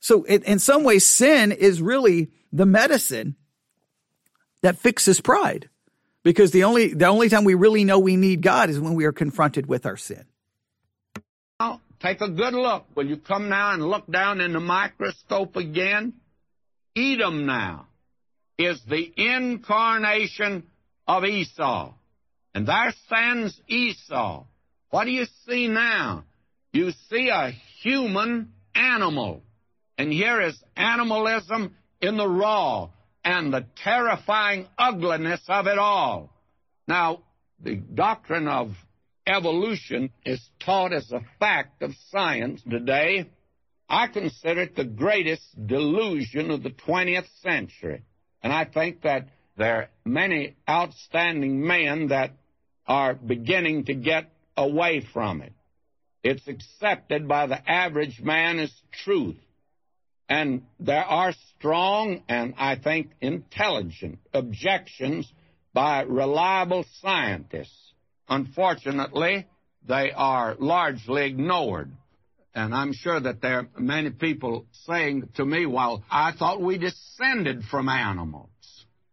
[0.00, 3.36] So it, in some ways, sin is really the medicine
[4.62, 5.68] that fixes pride
[6.26, 9.04] because the only the only time we really know we need God is when we
[9.04, 10.24] are confronted with our sin.
[11.60, 12.84] Now, take a good look.
[12.96, 16.14] Will you come now and look down in the microscope again?
[16.96, 17.86] Edom now
[18.58, 20.64] is the incarnation
[21.06, 21.94] of Esau.
[22.56, 24.46] And there stands Esau.
[24.90, 26.24] What do you see now?
[26.72, 29.44] You see a human animal.
[29.96, 32.90] And here is animalism in the raw
[33.26, 36.30] and the terrifying ugliness of it all.
[36.86, 37.24] Now,
[37.60, 38.70] the doctrine of
[39.26, 43.28] evolution is taught as a fact of science today.
[43.88, 48.02] I consider it the greatest delusion of the 20th century.
[48.44, 52.30] And I think that there are many outstanding men that
[52.86, 55.52] are beginning to get away from it.
[56.22, 58.72] It's accepted by the average man as
[59.04, 59.36] truth.
[60.28, 65.30] And there are strong and, I think, intelligent objections
[65.72, 67.92] by reliable scientists.
[68.28, 69.46] Unfortunately,
[69.86, 71.92] they are largely ignored.
[72.54, 76.78] And I'm sure that there are many people saying to me, well, I thought we
[76.78, 78.48] descended from animals.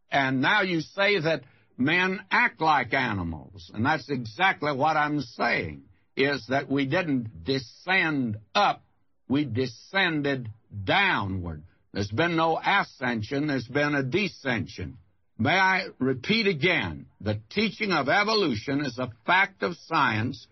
[0.10, 1.42] And now you say that
[1.78, 3.70] men act like animals.
[3.74, 5.84] And that's exactly what I'm saying,
[6.16, 8.84] is that we didn't descend up,
[9.28, 10.50] we descended
[10.84, 11.64] downward.
[11.94, 14.94] There's been no ascension, there's been a descension.
[15.38, 20.48] May I repeat again, the teaching of evolution is a fact of science,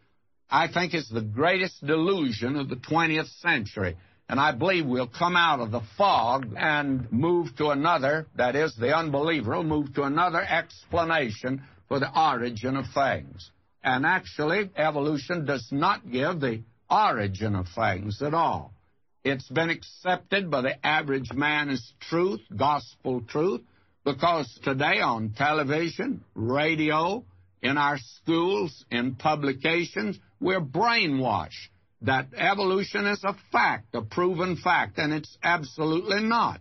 [0.50, 3.96] I think is the greatest delusion of the 20th century.
[4.28, 8.76] And I believe we'll come out of the fog and move to another, that is,
[8.76, 13.52] the unbeliever will move to another explanation for the origin of things.
[13.84, 18.74] And actually, evolution does not give the origin of things at all.
[19.24, 23.62] It's been accepted by the average man as truth, gospel truth,
[24.04, 27.24] because today on television, radio,
[27.62, 31.70] in our schools, in publications, we're brainwashed
[32.02, 36.60] that evolution is a fact, a proven fact, and it's absolutely not.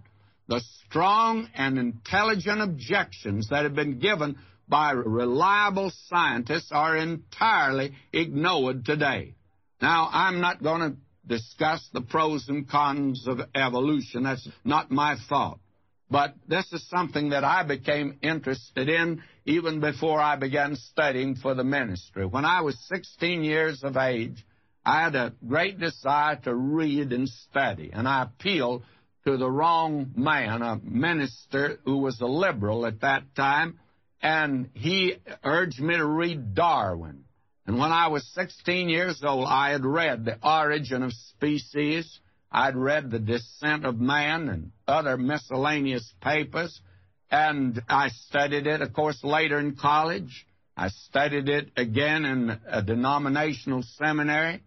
[0.49, 4.37] The strong and intelligent objections that have been given
[4.69, 9.35] by reliable scientists are entirely ignored today.
[9.81, 10.97] Now, I'm not going to
[11.31, 14.25] discuss the pros and cons of evolution.
[14.25, 15.61] That's not my thought.
[16.11, 21.55] But this is something that I became interested in even before I began studying for
[21.55, 22.27] the ministry.
[22.27, 24.45] When I was 16 years of age,
[24.85, 28.83] I had a great desire to read and study, and I appealed
[29.25, 33.79] to the wrong man, a minister who was a liberal at that time,
[34.21, 35.15] and he
[35.45, 37.25] urged me to read Darwin.
[37.71, 42.19] And when I was 16 years old, I had read The Origin of Species,
[42.51, 46.81] I'd read The Descent of Man, and other miscellaneous papers,
[47.31, 50.49] and I studied it, of course, later in college.
[50.77, 54.65] I studied it again in a denominational seminary.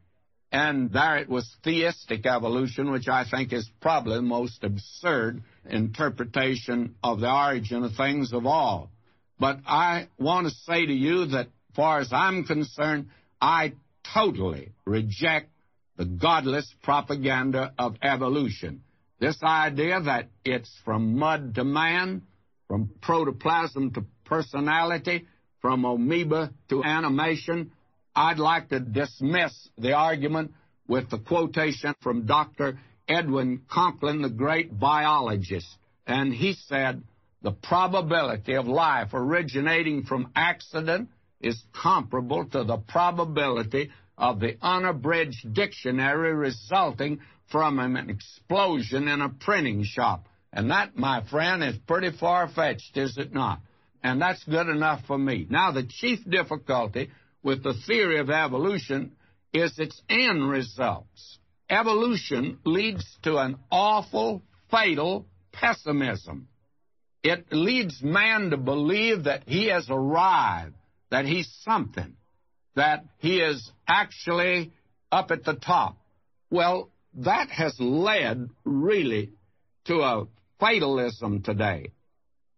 [0.49, 6.95] And there it was theistic evolution, which I think is probably the most absurd interpretation
[7.03, 8.91] of the origin of things of all.
[9.37, 13.09] But I want to say to you that, far as I'm concerned,
[13.41, 13.73] I
[14.13, 15.49] totally reject
[15.97, 18.83] the godless propaganda of evolution.
[19.19, 22.23] This idea that it's from mud to man,
[22.67, 25.27] from protoplasm to personality,
[25.62, 27.71] from amoeba to animation,
[28.15, 30.53] I'd like to dismiss the argument
[30.88, 32.79] with the quotation from Dr.
[33.07, 35.67] Edwin Conklin, the great biologist.
[36.05, 37.03] And he said,
[37.41, 41.09] the probability of life originating from accident
[41.43, 47.19] is comparable to the probability of the unabridged dictionary resulting
[47.51, 50.27] from an explosion in a printing shop.
[50.51, 53.60] And that, my friend, is pretty far fetched, is it not?
[54.03, 55.47] And that's good enough for me.
[55.49, 57.10] Now, the chief difficulty
[57.41, 59.13] with the theory of evolution
[59.53, 61.39] is its end results.
[61.69, 66.47] Evolution leads to an awful, fatal pessimism.
[67.23, 70.75] It leads man to believe that he has arrived,
[71.13, 72.15] that he's something,
[72.76, 74.71] that he is actually
[75.12, 75.95] up at the top.
[76.49, 79.34] Well, that has led really
[79.86, 80.26] to a
[80.60, 81.91] fatalism today,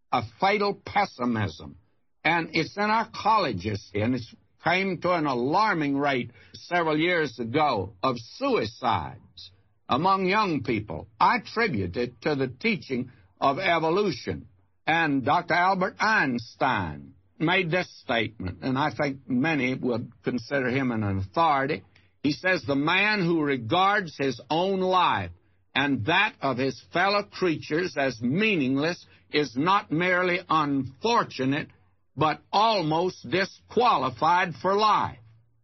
[0.10, 1.76] a fatal pessimism.
[2.24, 7.92] And it's in our colleges, and it's came to an alarming rate several years ago
[8.02, 9.52] of suicides
[9.90, 11.10] among young people.
[11.20, 13.12] I attribute it to the teaching
[13.42, 14.48] of evolution.
[14.88, 15.56] And Dr.
[15.56, 21.84] Albert Einstein made this statement, and I think many would consider him an authority.
[22.24, 25.32] He says, The man who regards his own life
[25.76, 31.68] and that of his fellow creatures as meaningless is not merely unfortunate,
[32.16, 35.18] but almost disqualified for life.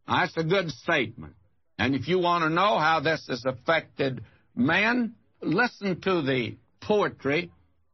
[0.08, 1.36] Now, that's a good statement.
[1.80, 4.24] And if you want to know how this has affected
[4.56, 7.52] men, listen to the poetry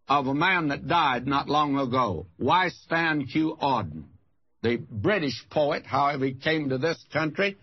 [0.08, 3.58] of a man that died not long ago, Wystan Q.
[3.62, 4.04] Auden.
[4.64, 7.58] The British poet, however, he came to this country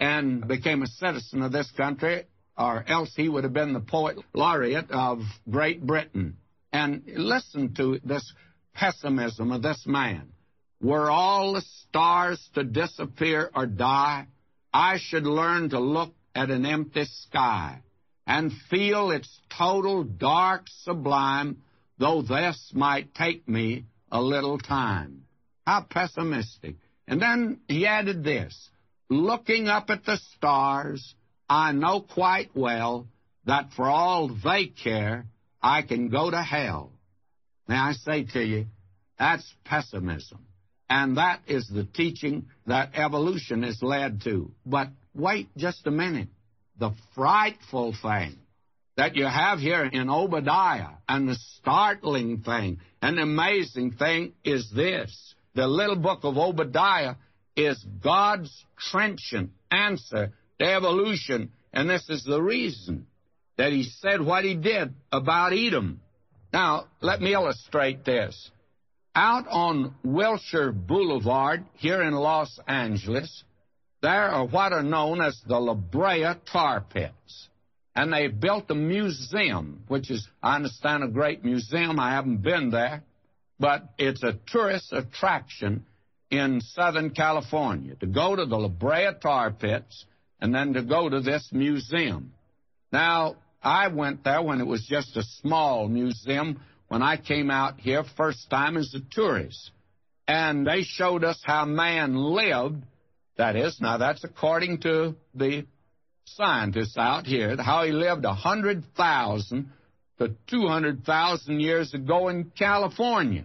[0.00, 2.24] and became a citizen of this country
[2.56, 5.20] or else he would have been the poet laureate of
[5.50, 6.36] Great Britain.
[6.72, 8.32] And listen to this
[8.74, 10.32] pessimism of this man.
[10.80, 14.26] Were all the stars to disappear or die,
[14.72, 17.80] I should learn to look at an empty sky
[18.26, 21.58] and feel its total dark sublime,
[21.98, 25.24] though this might take me a little time.
[25.66, 26.76] How pessimistic.
[27.06, 28.70] And then he added this
[29.10, 31.14] Looking up at the stars,
[31.48, 33.06] I know quite well
[33.44, 35.26] that for all they care,
[35.62, 36.90] I can go to hell.
[37.68, 38.66] Now I say to you,
[39.18, 40.46] that's pessimism.
[40.88, 44.50] And that is the teaching that evolution is led to.
[44.64, 46.28] But wait just a minute.
[46.78, 48.36] The frightful thing
[48.96, 55.34] that you have here in Obadiah and the startling thing and amazing thing is this.
[55.54, 57.14] The little book of Obadiah
[57.56, 61.50] is God's trenchant answer to evolution.
[61.72, 63.06] And this is the reason
[63.56, 66.00] that he said what he did about Edom.
[66.52, 68.50] Now, let me illustrate this.
[69.14, 73.44] Out on Wilshire Boulevard here in Los Angeles,
[74.02, 77.48] there are what are known as the La Brea tar pits.
[77.96, 82.00] And they built a museum, which is, I understand, a great museum.
[82.00, 83.04] I haven't been there,
[83.60, 85.86] but it's a tourist attraction
[86.30, 90.04] in Southern California to go to the La Brea tar pits
[90.40, 92.32] and then to go to this museum.
[92.92, 97.80] Now, I went there when it was just a small museum when I came out
[97.80, 99.70] here first time as a tourist.
[100.26, 102.82] And they showed us how man lived.
[103.36, 105.66] That is, now that's according to the
[106.24, 109.70] scientists out here, how he lived a 100,000
[110.18, 113.44] to 200,000 years ago in California.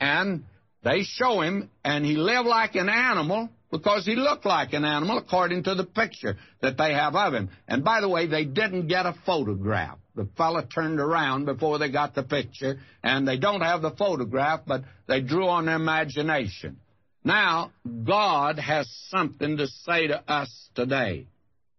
[0.00, 0.44] And
[0.82, 5.18] they show him, and he lived like an animal because he looked like an animal
[5.18, 7.50] according to the picture that they have of him.
[7.66, 9.98] And by the way, they didn't get a photograph.
[10.14, 14.60] The fella turned around before they got the picture, and they don't have the photograph,
[14.66, 16.78] but they drew on their imagination.
[17.24, 17.72] Now,
[18.04, 21.26] God has something to say to us today.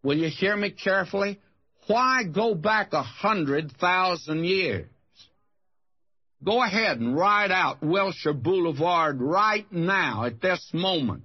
[0.03, 1.39] Will you hear me carefully?
[1.87, 4.87] Why go back a hundred thousand years?
[6.43, 11.23] Go ahead and ride out Wilshire Boulevard right now at this moment.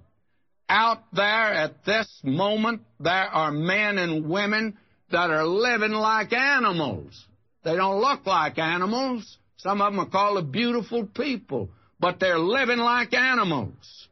[0.67, 4.77] Out there at this moment, there are men and women
[5.11, 7.25] that are living like animals.
[7.63, 9.37] They don't look like animals.
[9.57, 11.69] Some of them are called the beautiful people,
[11.99, 14.07] but they're living like animals.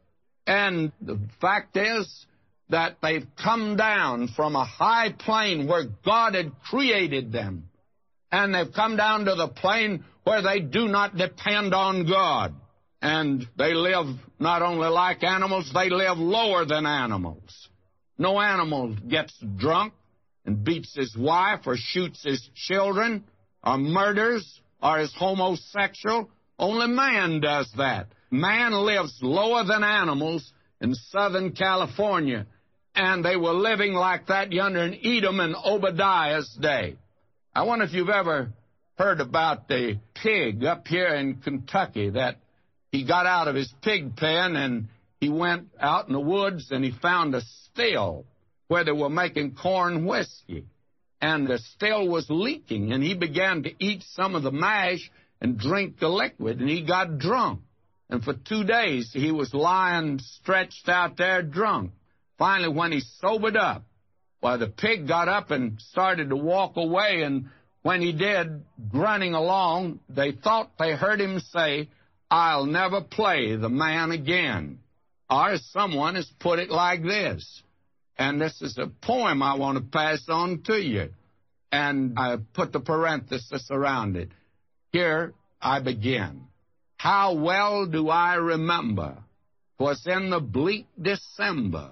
[0.46, 2.26] And the fact is
[2.70, 7.68] that they've come down from a high plane where God had created them.
[8.32, 12.54] And they've come down to the plane where they do not depend on God.
[13.00, 14.06] And they live
[14.40, 17.68] not only like animals, they live lower than animals.
[18.18, 19.92] No animal gets drunk
[20.46, 23.24] and beats his wife or shoots his children
[23.62, 26.30] or murders or is homosexual.
[26.58, 28.08] Only man does that.
[28.30, 32.46] Man lives lower than animals in Southern California,
[32.94, 36.96] and they were living like that yonder in Edom in Obadiah's day.
[37.54, 38.52] I wonder if you've ever
[38.96, 42.36] heard about the pig up here in Kentucky that
[42.92, 44.88] he got out of his pig pen and
[45.20, 47.40] he went out in the woods and he found a
[47.72, 48.24] still
[48.68, 50.64] where they were making corn whiskey.
[51.20, 55.58] And the still was leaking, and he began to eat some of the mash and
[55.58, 57.60] drink the liquid, and he got drunk.
[58.10, 61.92] And for two days, he was lying stretched out there drunk.
[62.38, 63.84] Finally, when he sobered up,
[64.42, 67.48] well, the pig got up and started to walk away, and
[67.82, 71.88] when he did, grunting along, they thought they heard him say,
[72.30, 74.80] I'll never play the man again.
[75.30, 77.62] Or someone has put it like this
[78.16, 81.10] and this is a poem I want to pass on to you.
[81.72, 84.30] And I put the parenthesis around it.
[84.92, 86.42] Here I begin.
[86.96, 89.18] How well do I remember,
[89.76, 91.90] 'twas in the bleak December,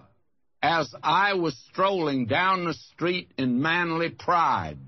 [0.62, 4.78] as I was strolling down the street in manly pride,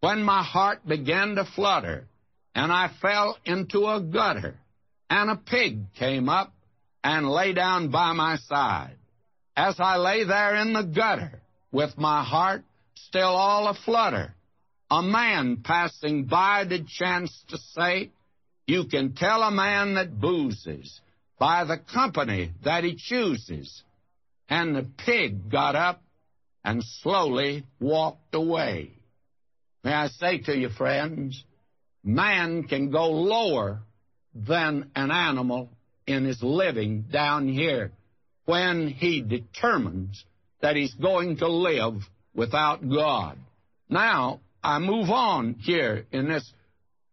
[0.00, 2.06] when my heart began to flutter,
[2.54, 4.56] and I fell into a gutter,
[5.08, 6.52] and a pig came up
[7.02, 8.96] and lay down by my side.
[9.56, 11.40] As I lay there in the gutter,
[11.72, 12.62] with my heart
[12.94, 14.34] still all aflutter,
[14.90, 18.10] a man passing by did chance to say,
[18.66, 21.00] You can tell a man that boozes
[21.38, 23.82] by the company that he chooses.
[24.48, 26.02] And the pig got up
[26.64, 28.92] and slowly walked away.
[29.84, 31.42] May I say to you, friends,
[32.02, 33.80] man can go lower
[34.34, 35.70] than an animal
[36.06, 37.92] in his living down here
[38.44, 40.24] when he determines
[40.60, 42.00] that he's going to live
[42.34, 43.38] without God.
[43.88, 46.52] Now, I move on here in this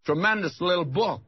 [0.06, 1.22] tremendous little book.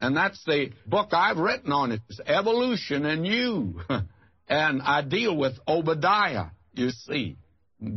[0.00, 2.00] And that's the book I've written on it.
[2.08, 3.80] It's Evolution and You.
[4.48, 7.36] and I deal with Obadiah, you see.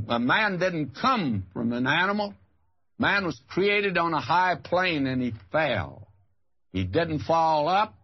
[0.10, 2.34] A man didn't come from an animal.
[3.00, 6.08] Man was created on a high plane and he fell.
[6.72, 7.96] He didn't fall up,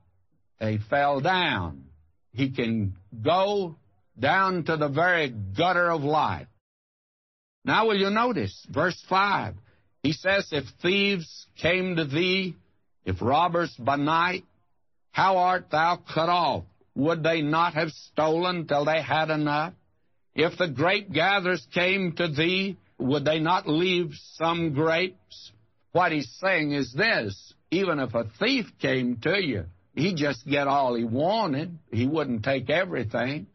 [0.59, 1.85] he fell down.
[2.33, 3.75] He can go
[4.19, 6.47] down to the very gutter of life.
[7.63, 9.55] Now, will you notice verse 5?
[10.03, 12.55] He says, If thieves came to thee,
[13.05, 14.43] if robbers by night,
[15.11, 16.63] how art thou cut off?
[16.97, 19.73] Would they not have stolen till they had enough?
[20.33, 25.51] If the grape gatherers came to thee, would they not leave some grapes?
[25.91, 30.67] What he's saying is this even if a thief came to you, he'd just get
[30.67, 31.77] all he wanted.
[31.91, 33.45] He wouldn't take everything.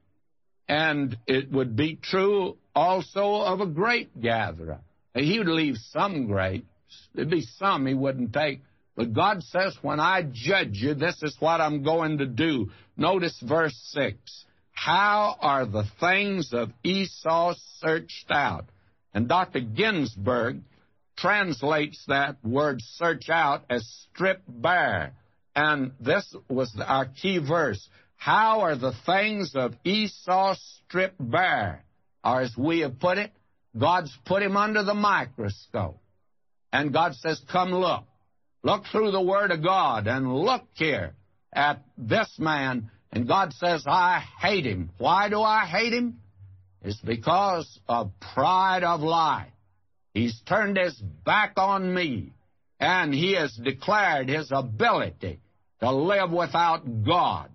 [0.68, 4.78] And it would be true also of a grape gatherer.
[5.14, 6.66] He would leave some grapes.
[7.12, 8.60] There'd be some he wouldn't take.
[8.94, 12.70] But God says, when I judge you, this is what I'm going to do.
[12.96, 14.44] Notice verse 6.
[14.72, 18.66] How are the things of Esau searched out?
[19.14, 19.60] And Dr.
[19.60, 20.60] Ginsburg
[21.16, 25.14] translates that word search out as strip bare.
[25.54, 27.86] And this was our key verse.
[28.16, 31.84] How are the things of Esau stripped bare?
[32.24, 33.32] Or as we have put it,
[33.78, 35.98] God's put him under the microscope.
[36.72, 38.04] And God says, Come look.
[38.62, 41.14] Look through the Word of God and look here
[41.52, 42.90] at this man.
[43.10, 44.90] And God says, I hate him.
[44.98, 46.20] Why do I hate him?
[46.82, 49.50] It's because of pride of life.
[50.14, 50.94] He's turned his
[51.24, 52.32] back on me,
[52.78, 55.40] and he has declared his ability
[55.80, 57.50] to live without God.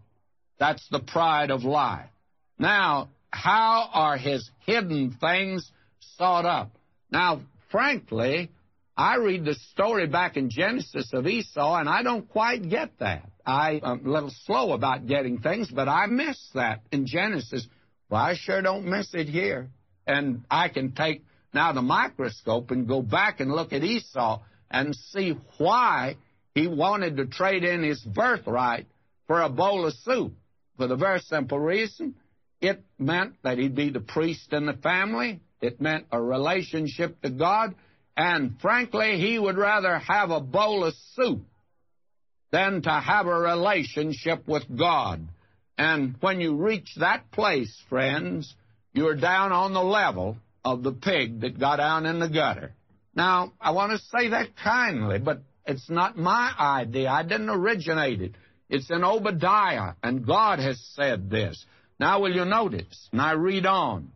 [0.59, 2.09] That's the pride of life.
[2.57, 5.69] Now, how are his hidden things
[6.17, 6.71] sought up?
[7.11, 8.49] Now, frankly,
[8.97, 13.29] I read the story back in Genesis of Esau, and I don't quite get that.
[13.45, 17.67] I'm a little slow about getting things, but I miss that in Genesis.
[18.09, 19.69] Well, I sure don't miss it here.
[20.07, 21.23] And I can take
[21.53, 24.41] now the microscope and go back and look at Esau
[24.71, 26.17] and see why
[26.55, 28.87] he wanted to trade in his birthright
[29.27, 30.33] for a bowl of soup.
[30.77, 32.15] For the very simple reason
[32.61, 37.29] it meant that he'd be the priest in the family, it meant a relationship to
[37.29, 37.75] God,
[38.17, 41.43] and frankly, he would rather have a bowl of soup
[42.51, 45.21] than to have a relationship with God.
[45.77, 48.55] And when you reach that place, friends,
[48.91, 52.73] you're down on the level of the pig that got down in the gutter.
[53.13, 57.09] Now, I want to say that kindly, but it's not my idea.
[57.09, 58.33] I didn't originate it.
[58.67, 61.63] It's in Obadiah, and God has said this.
[61.99, 63.09] Now, will you notice?
[63.11, 64.11] And I read on.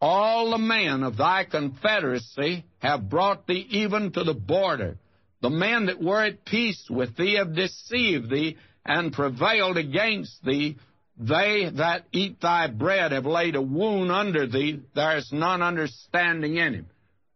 [0.00, 4.98] All the men of thy confederacy have brought thee even to the border.
[5.40, 10.76] The men that were at peace with thee have deceived thee and prevailed against thee.
[11.18, 14.82] They that eat thy bread have laid a wound under thee.
[14.94, 16.86] There is none understanding in him.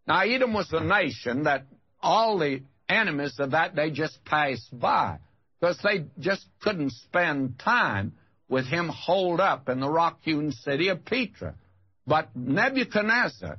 [0.06, 1.66] Now, Edom was a nation that
[2.02, 5.18] all the enemies of that day just passed by
[5.60, 8.12] because they just couldn't spend time
[8.48, 11.54] with him holed up in the rock hewn city of Petra.
[12.06, 13.58] But Nebuchadnezzar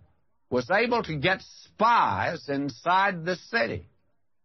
[0.50, 3.88] was able to get spies inside the city,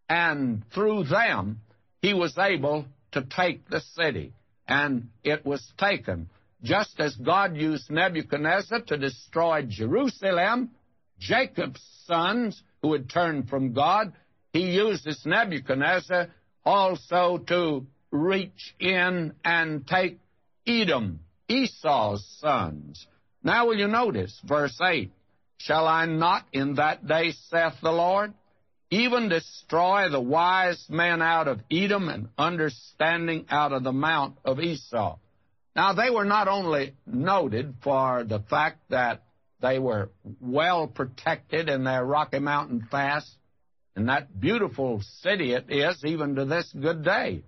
[0.08, 1.60] and through them,
[2.00, 4.32] he was able to take the city
[4.68, 6.28] and it was taken.
[6.62, 10.70] Just as God used Nebuchadnezzar to destroy Jerusalem,
[11.18, 14.12] Jacob's sons, who had turned from God,
[14.52, 16.28] he uses Nebuchadnezzar
[16.64, 20.18] also to reach in and take
[20.66, 23.06] Edom, Esau's sons.
[23.46, 25.12] Now will you notice, verse 8,
[25.58, 28.34] Shall I not in that day, saith the Lord,
[28.90, 34.58] even destroy the wise men out of Edom and understanding out of the mount of
[34.58, 35.18] Esau.
[35.76, 39.22] Now, they were not only noted for the fact that
[39.62, 43.32] they were well protected in their Rocky Mountain Pass,
[43.94, 47.44] and that beautiful city it is even to this good day.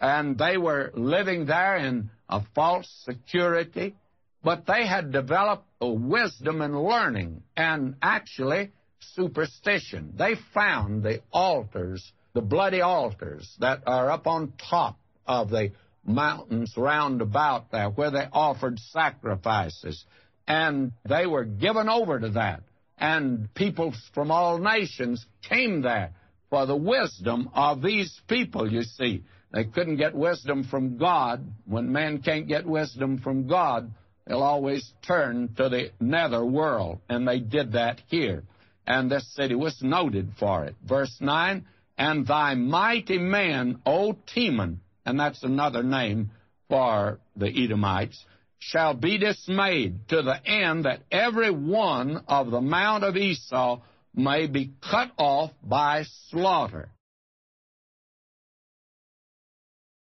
[0.00, 3.94] And they were living there in a false security,
[4.42, 8.70] but they had developed a wisdom and learning, and actually
[9.14, 10.14] superstition.
[10.16, 15.72] They found the altars, the bloody altars that are up on top of the
[16.04, 20.04] mountains round about there where they offered sacrifices.
[20.48, 22.62] And they were given over to that.
[22.98, 26.12] And people from all nations came there
[26.50, 29.24] for the wisdom of these people, you see.
[29.52, 31.46] They couldn't get wisdom from God.
[31.66, 33.92] When man can't get wisdom from God,
[34.26, 37.00] they'll always turn to the nether world.
[37.08, 38.44] And they did that here.
[38.86, 40.74] and this city was noted for it.
[40.84, 41.64] Verse 9,
[41.96, 46.30] and thy mighty men, O Teman, and that's another name
[46.68, 48.24] for the Edomites,
[48.58, 53.80] shall be dismayed to the end that every one of the mount of Esau
[54.14, 56.88] may be cut off by slaughter.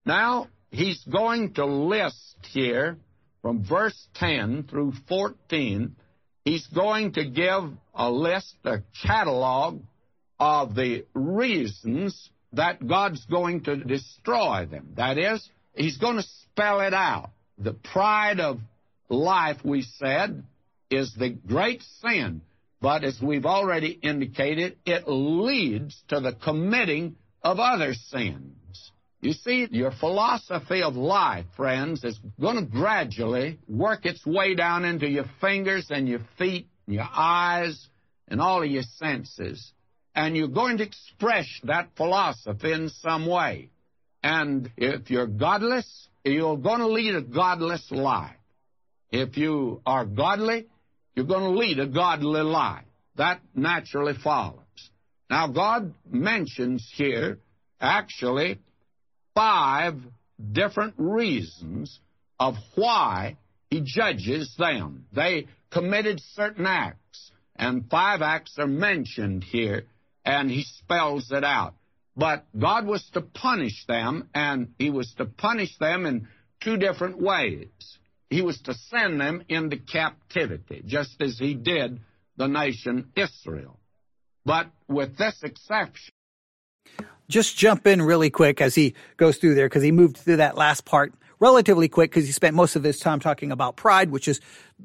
[0.05, 2.97] Now, he's going to list here
[3.41, 5.95] from verse 10 through 14,
[6.45, 7.63] he's going to give
[7.93, 9.81] a list, a catalog
[10.39, 14.93] of the reasons that God's going to destroy them.
[14.97, 17.31] That is, he's going to spell it out.
[17.57, 18.59] The pride of
[19.09, 20.43] life, we said,
[20.89, 22.41] is the great sin.
[22.81, 28.55] But as we've already indicated, it leads to the committing of other sins.
[29.21, 34.83] You see, your philosophy of life, friends, is going to gradually work its way down
[34.83, 37.87] into your fingers and your feet and your eyes
[38.27, 39.71] and all of your senses.
[40.15, 43.69] And you're going to express that philosophy in some way.
[44.23, 48.35] And if you're godless, you're going to lead a godless life.
[49.11, 50.65] If you are godly,
[51.15, 52.85] you're going to lead a godly life.
[53.17, 54.57] That naturally follows.
[55.29, 57.39] Now, God mentions here,
[57.79, 58.59] actually,
[59.33, 59.95] five
[60.51, 61.99] different reasons
[62.39, 63.37] of why
[63.69, 65.05] he judges them.
[65.13, 69.85] They committed certain acts, and five acts are mentioned here,
[70.25, 71.75] and he spells it out.
[72.15, 76.27] But God was to punish them, and he was to punish them in
[76.61, 77.69] two different ways.
[78.29, 81.99] He was to send them into captivity, just as he did
[82.37, 83.79] the nation Israel.
[84.45, 86.13] But with this exception,
[87.27, 90.57] just jump in really quick as he goes through there because he moved through that
[90.57, 94.27] last part relatively quick because he spent most of his time talking about pride, which
[94.27, 94.39] is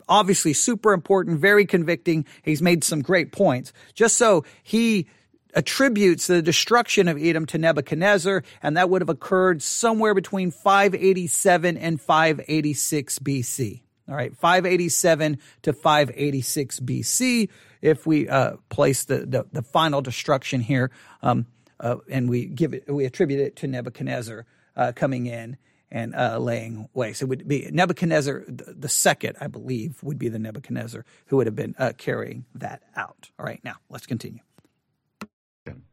[0.08, 2.24] obviously super important, very convicting.
[2.42, 3.72] He's made some great points.
[3.94, 5.06] Just so he
[5.54, 11.76] attributes the destruction of Edom to Nebuchadnezzar, and that would have occurred somewhere between 587
[11.76, 13.82] and 586 BC.
[14.08, 17.48] All right, 587 to 586 BC.
[17.82, 20.90] If we uh, place the, the, the final destruction here,
[21.22, 21.46] um,
[21.80, 24.46] uh, and we give it, we attribute it to Nebuchadnezzar
[24.76, 25.56] uh, coming in
[25.90, 27.22] and uh, laying waste.
[27.22, 31.56] It would be Nebuchadnezzar the second, I believe, would be the Nebuchadnezzar who would have
[31.56, 33.28] been uh, carrying that out.
[33.38, 34.40] All right, now let's continue.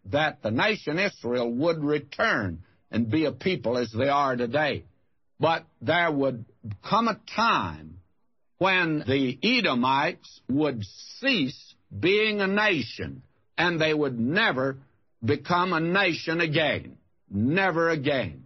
[0.05, 4.85] That the nation Israel would return and be a people as they are today.
[5.39, 6.45] But there would
[6.87, 7.99] come a time
[8.59, 10.83] when the Edomites would
[11.19, 13.23] cease being a nation
[13.57, 14.77] and they would never
[15.23, 16.97] become a nation again.
[17.29, 18.45] Never again.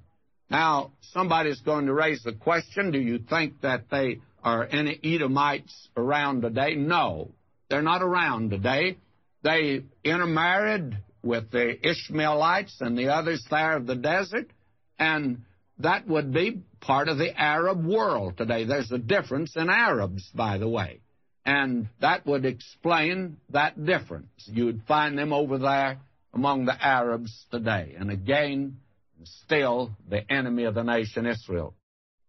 [0.50, 5.90] Now, somebody's going to raise the question do you think that they are any Edomites
[5.98, 6.76] around today?
[6.76, 7.32] No,
[7.70, 8.98] they're not around today.
[9.44, 14.50] They intermarried with the Ishmaelites and the others there of the desert,
[14.98, 15.42] and
[15.80, 18.64] that would be part of the Arab world today.
[18.64, 21.02] There's a difference in Arabs, by the way,
[21.46, 24.30] and that would explain that difference.
[24.46, 26.00] You'd find them over there
[26.34, 28.78] among the Arabs today, and again,
[29.24, 31.74] still the enemy of the nation Israel.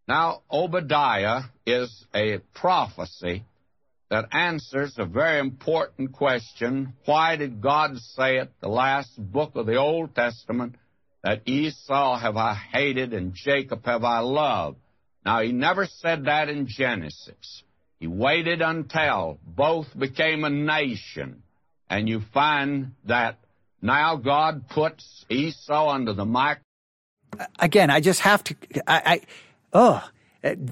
[0.07, 3.45] Now, Obadiah is a prophecy
[4.11, 6.95] that answers a very important question.
[7.05, 10.77] Why did God say it, the last book of the Old Testament,
[11.23, 14.79] that Esau have I hated and Jacob have I loved?
[15.27, 17.63] Now, he never said that in Genesis.
[18.01, 21.43] He waited until both became a nation.
[21.91, 23.39] And you find that
[23.83, 26.59] now God puts Esau under the mic.
[27.59, 28.57] Again, I just have to.
[28.87, 29.21] I, I
[29.73, 30.09] oh,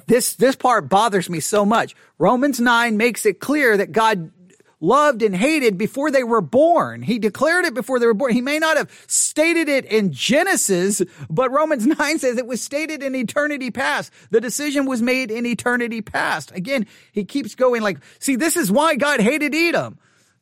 [0.06, 1.94] this this part bothers me so much.
[2.18, 4.32] Romans nine makes it clear that God
[4.80, 7.02] loved and hated before they were born.
[7.02, 8.32] He declared it before they were born.
[8.32, 13.02] He may not have stated it in Genesis, but Romans 9 says it was stated
[13.02, 14.12] in eternity past.
[14.30, 16.52] The decision was made in eternity past.
[16.52, 19.98] Again, he keeps going like, see, this is why God hated Edom.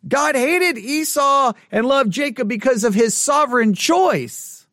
[0.06, 4.66] God hated Esau and loved Jacob because of his sovereign choice.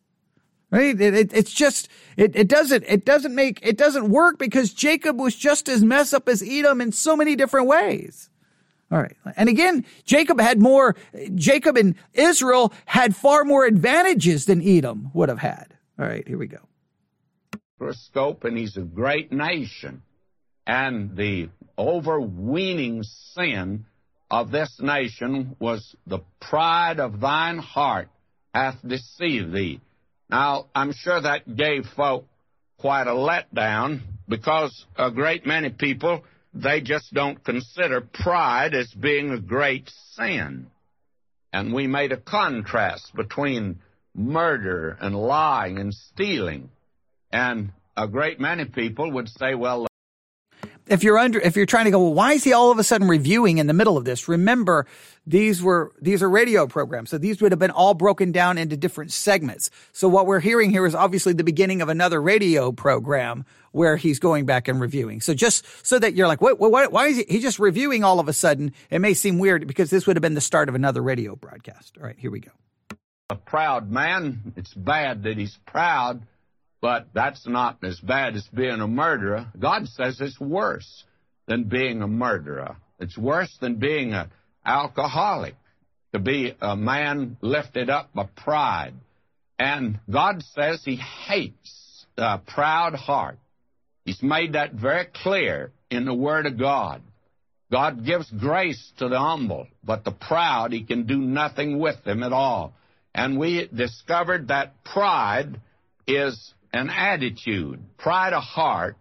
[0.70, 1.00] Right?
[1.00, 5.20] It, it, it's just, it, it doesn't, it doesn't make, it doesn't work because Jacob
[5.20, 8.30] was just as mess up as Edom in so many different ways.
[8.92, 9.16] All right.
[9.38, 10.96] And again, Jacob had more,
[11.36, 15.74] Jacob and Israel had far more advantages than Edom would have had.
[15.98, 16.60] All right, here we go.
[17.78, 20.04] For scope, and he's a great nation.
[20.68, 23.86] And the overweening sin
[24.32, 28.08] of this nation was the pride of thine heart
[28.54, 29.82] hath deceived thee.
[30.30, 32.26] Now, I'm sure that gave folk
[32.80, 36.24] quite a letdown because a great many people,
[36.54, 40.68] they just don't consider pride as being a great sin.
[41.52, 43.82] And we made a contrast between
[44.16, 46.70] murder and lying and stealing.
[47.34, 49.88] And a great many people would say, well,
[50.88, 52.84] if you're under, if you're trying to go, well, why is he all of a
[52.84, 54.28] sudden reviewing in the middle of this?
[54.28, 54.86] Remember,
[55.26, 57.10] these were, these are radio programs.
[57.10, 59.70] So these would have been all broken down into different segments.
[59.92, 64.20] So what we're hearing here is obviously the beginning of another radio program where he's
[64.20, 65.22] going back and reviewing.
[65.22, 68.20] So just so that you're like, what, what, why is he, he just reviewing all
[68.20, 68.74] of a sudden?
[68.90, 71.98] It may seem weird because this would have been the start of another radio broadcast.
[71.98, 72.52] All right, here we go.
[73.30, 76.28] A proud man, it's bad that he's proud
[76.82, 79.48] but that's not as bad as being a murderer.
[79.58, 81.04] God says it's worse
[81.48, 82.76] than being a murderer.
[83.00, 84.32] It's worse than being an
[84.66, 85.56] alcoholic,
[86.14, 88.94] to be a man lifted up by pride.
[89.58, 93.38] And God says He hates a proud heart.
[94.04, 97.02] He's made that very clear in the Word of God.
[97.72, 102.24] God gives grace to the humble, but the proud, He can do nothing with them
[102.24, 102.74] at all.
[103.14, 105.60] And we discovered that pride
[106.08, 107.80] is an attitude.
[107.98, 108.98] Pride of heart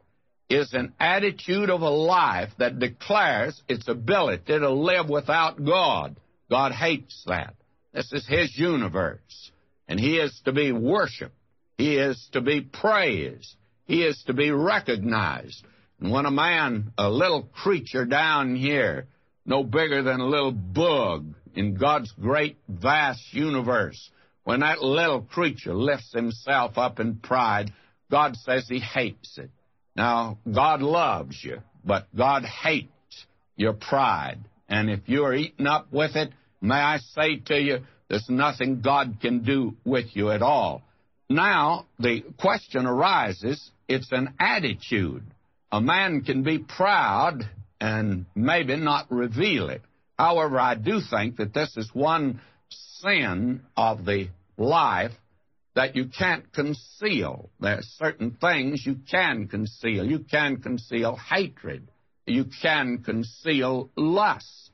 [0.48, 6.16] is an attitude of a life that declares its ability to live without God.
[6.50, 7.54] God hates that.
[7.92, 9.52] This is His universe.
[9.88, 11.34] And He is to be worshiped.
[11.78, 13.54] He is to be praised.
[13.86, 15.64] He is to be recognized.
[16.00, 19.06] And when a man, a little creature down here,
[19.46, 24.10] no bigger than a little bug in God's great, vast universe,
[24.44, 27.72] when that little creature lifts himself up in pride,
[28.10, 29.50] God says he hates it.
[29.94, 33.26] Now, God loves you, but God hates
[33.56, 34.38] your pride.
[34.68, 36.30] And if you're eaten up with it,
[36.60, 37.78] may I say to you,
[38.08, 40.82] there's nothing God can do with you at all.
[41.28, 45.22] Now, the question arises it's an attitude.
[45.72, 47.48] A man can be proud
[47.80, 49.82] and maybe not reveal it.
[50.18, 55.12] However, I do think that this is one sin of the life
[55.74, 57.50] that you can't conceal.
[57.60, 60.04] There are certain things you can conceal.
[60.04, 61.88] You can conceal hatred.
[62.26, 64.70] You can conceal lust.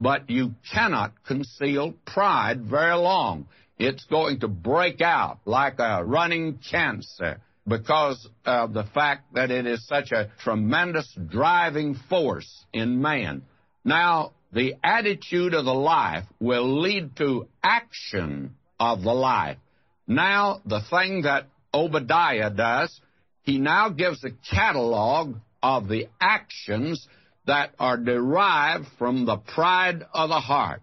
[0.00, 3.48] But you cannot conceal pride very long.
[3.78, 9.66] It's going to break out like a running cancer because of the fact that it
[9.66, 13.42] is such a tremendous driving force in man.
[13.84, 19.58] Now, the attitude of the life will lead to action of the life.
[20.06, 23.00] Now, the thing that Obadiah does,
[23.42, 27.06] he now gives a catalog of the actions
[27.46, 30.82] that are derived from the pride of the heart.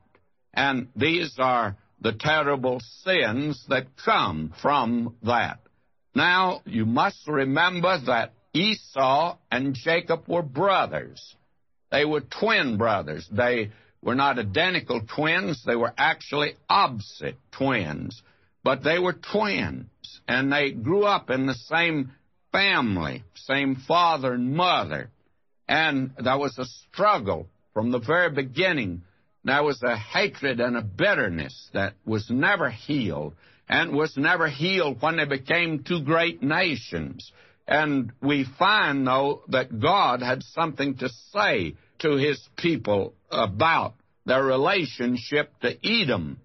[0.54, 5.60] And these are the terrible sins that come from that.
[6.14, 11.36] Now, you must remember that Esau and Jacob were brothers.
[11.92, 13.28] They were twin brothers.
[13.32, 13.72] They
[14.02, 18.22] were not identical twins, they were actually opposite twins.
[18.64, 19.88] But they were twins,
[20.28, 22.12] and they grew up in the same
[22.52, 25.10] family, same father and mother.
[25.68, 29.04] And there was a struggle from the very beginning.
[29.44, 33.36] There was a hatred and a bitterness that was never healed,
[33.68, 37.32] and was never healed when they became two great nations.
[37.68, 43.96] And we find, though, that God had something to say to his people about
[44.26, 46.40] their relationship to Edom.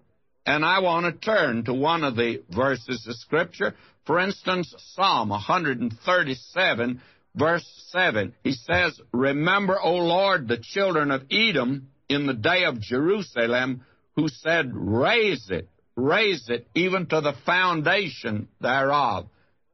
[0.45, 3.75] And I want to turn to one of the verses of Scripture.
[4.05, 7.01] For instance, Psalm 137,
[7.35, 8.33] verse 7.
[8.43, 13.81] He says, Remember, O Lord, the children of Edom in the day of Jerusalem,
[14.15, 19.27] who said, Raze it, raze it, even to the foundation thereof.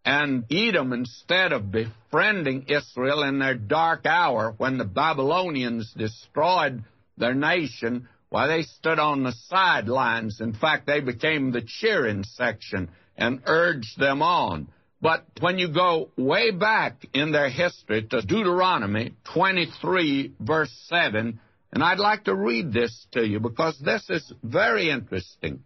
[0.08, 6.86] And Edom, instead of befriending Israel in their dark hour when the Babylonians destroyed
[7.18, 10.40] their nation, why, they stood on the sidelines.
[10.40, 14.70] In fact, they became the cheering section and urged them on.
[15.02, 21.38] But when you go way back in their history to Deuteronomy 23, verse 7,
[21.74, 25.64] and I'd like to read this to you because this is very interesting.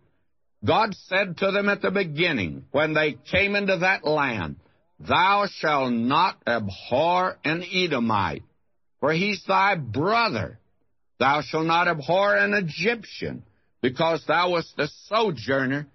[0.64, 4.58] God said to them at the beginning, when they came into that land,
[5.00, 8.44] Thou shalt not abhor an Edomite,
[9.00, 10.60] for he's thy brother.
[11.20, 13.44] Thou shalt not abhor an Egyptian,
[13.82, 15.88] because thou wast a sojourner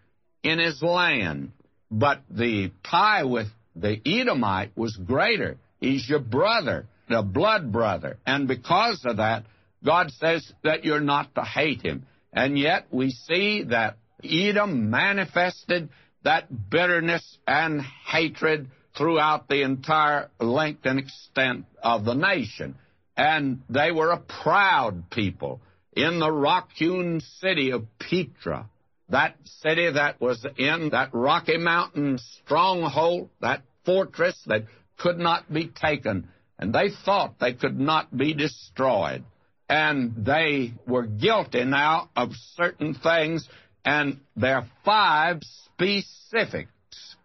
[0.43, 1.53] in his land.
[1.91, 3.47] But the tie with
[3.77, 5.59] the Edomite was greater.
[5.81, 8.19] He's your brother, the blood brother.
[8.27, 9.45] And because of that,
[9.85, 12.07] God says that you're not to hate him.
[12.33, 15.89] And yet we see that Edom manifested
[16.25, 22.77] that bitterness and hatred throughout the entire length and extent of the nation.
[23.17, 25.61] And they were a proud people.
[25.97, 28.69] in the rock hewn city of Petra,
[29.09, 34.65] that city that was in that Rocky Mountain stronghold, that fortress that
[34.99, 36.29] could not be taken.
[36.59, 39.25] And they thought they could not be destroyed.
[39.69, 43.49] And they were guilty now of certain things,
[43.87, 47.17] and there are five specifics,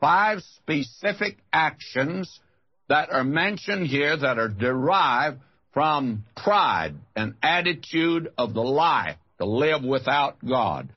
[0.00, 2.40] five specific actions
[2.88, 5.38] that are mentioned here that are derived
[5.72, 10.88] from pride and attitude of the life to live without God.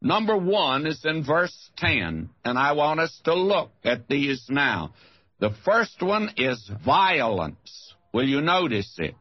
[0.00, 4.94] Number one is in verse 10, and I want us to look at these now.
[5.40, 7.94] The first one is violence.
[8.14, 9.14] Will you notice it?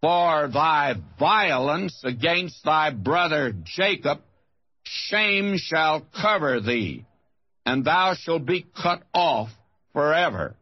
[0.00, 4.20] For thy violence against thy brother Jacob,
[4.82, 7.04] shame shall cover thee,
[7.66, 9.50] and thou shalt be cut off
[9.92, 10.56] forever.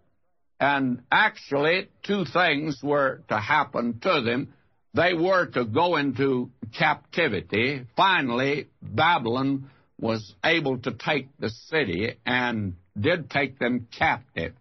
[0.59, 4.55] And actually, two things were to happen to them.
[4.93, 7.86] They were to go into captivity.
[7.97, 9.70] Finally, Babylon
[10.01, 14.55] was able to take the city and did take them captive.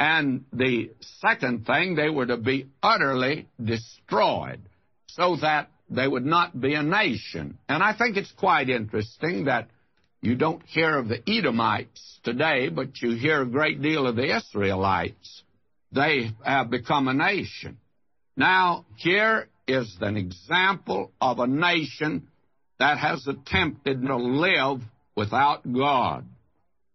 [0.00, 4.62] And the second thing, they were to be utterly destroyed
[5.08, 7.58] so that they would not be a nation.
[7.68, 9.68] And I think it's quite interesting that
[10.22, 14.34] you don't hear of the Edomites today, but you hear a great deal of the
[14.34, 15.42] Israelites.
[15.92, 17.76] They have become a nation.
[18.38, 22.28] Now, here is an example of a nation
[22.78, 24.80] that has attempted to live
[25.14, 26.24] without God.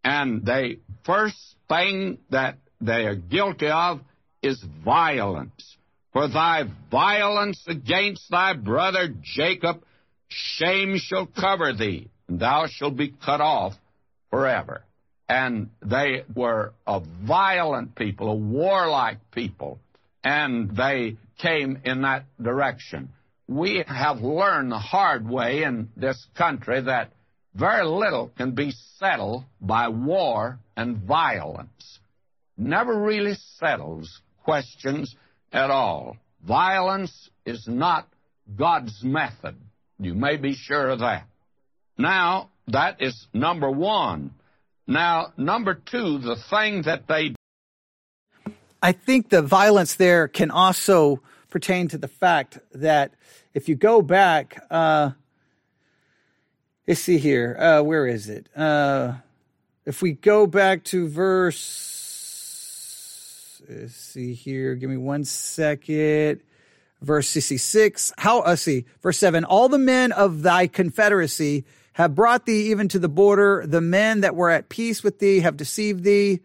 [0.04, 1.38] And the first
[1.68, 4.02] thing that they are guilty of
[4.42, 5.78] is violence.
[6.14, 9.84] For thy violence against thy brother Jacob,
[10.30, 13.74] shame shall cover thee, and thou shalt be cut off
[14.30, 14.84] forever.
[15.28, 19.80] And they were a violent people, a warlike people,
[20.24, 23.10] and they came in that direction.
[23.48, 27.12] We have learned the hard way in this country that
[27.54, 32.00] very little can be settled by war and violence.
[32.58, 35.16] Never really settles questions
[35.52, 36.18] at all.
[36.44, 38.08] Violence is not
[38.56, 39.56] God's method.
[40.00, 41.26] You may be sure of that.
[41.98, 44.32] Now, that is number one.
[44.88, 47.34] Now, number two, the thing that they
[48.82, 53.16] I think the violence there can also pertain to the fact that
[53.56, 55.12] if you go back, uh,
[56.88, 58.48] let's see here, uh, where is it?
[58.56, 59.14] Uh,
[59.86, 61.95] if we go back to verse,
[63.88, 66.42] see here, give me one second.
[67.02, 72.46] Verse 66, how, let's see, verse 7, all the men of thy confederacy have brought
[72.46, 73.64] thee even to the border.
[73.66, 76.40] The men that were at peace with thee have deceived thee.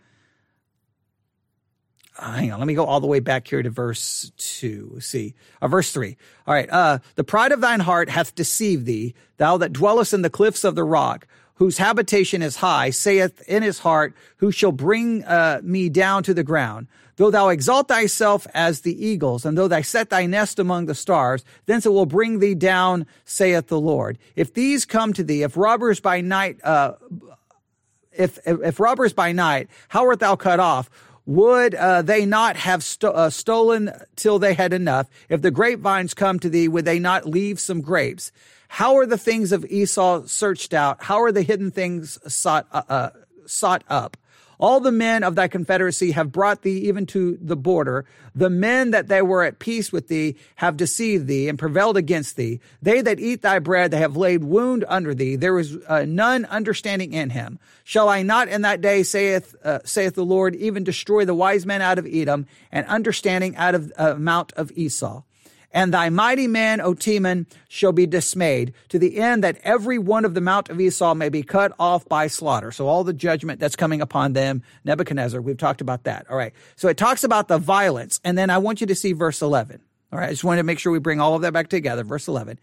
[2.19, 4.99] Uh, hang on, let me go all the way back here to verse two.
[5.01, 6.19] See, uh, verse three.
[6.47, 6.69] All right.
[6.69, 10.63] Uh, the pride of thine heart hath deceived thee, thou that dwellest in the cliffs
[10.63, 15.61] of the rock, whose habitation is high, saith in his heart, who shall bring uh,
[15.63, 16.89] me down to the ground?
[17.21, 20.95] Though thou exalt thyself as the eagles, and though thou set thy nest among the
[20.95, 24.17] stars, thence it will bring thee down, saith the Lord.
[24.37, 26.95] If these come to thee, if robbers by night, uh,
[28.11, 30.89] if, if, if robbers by night, how art thou cut off?
[31.27, 35.07] Would uh, they not have sto- uh, stolen till they had enough?
[35.29, 38.33] If the grapevines come to thee, would they not leave some grapes?
[38.69, 41.03] How are the things of Esau searched out?
[41.03, 43.11] How are the hidden things sought, uh, uh
[43.45, 44.17] sought up?
[44.61, 48.05] All the men of thy confederacy have brought thee even to the border.
[48.35, 52.37] The men that they were at peace with thee have deceived thee and prevailed against
[52.37, 52.61] thee.
[52.83, 55.37] They that eat thy bread, they have laid wound under thee.
[55.37, 57.59] There is uh, none understanding in him.
[57.85, 61.65] Shall I not in that day, saith, uh, saith the Lord, even destroy the wise
[61.65, 65.23] men out of Edom and understanding out of uh, Mount of Esau?
[65.73, 70.25] And thy mighty man, O Teman, shall be dismayed to the end that every one
[70.25, 72.73] of the Mount of Esau may be cut off by slaughter.
[72.73, 76.27] So all the judgment that's coming upon them, Nebuchadnezzar, we've talked about that.
[76.29, 76.53] All right.
[76.75, 78.21] So it talks about the violence.
[78.25, 79.81] And then I want you to see verse 11.
[80.13, 80.29] All right.
[80.29, 82.03] I just wanted to make sure we bring all of that back together.
[82.03, 82.59] Verse 11.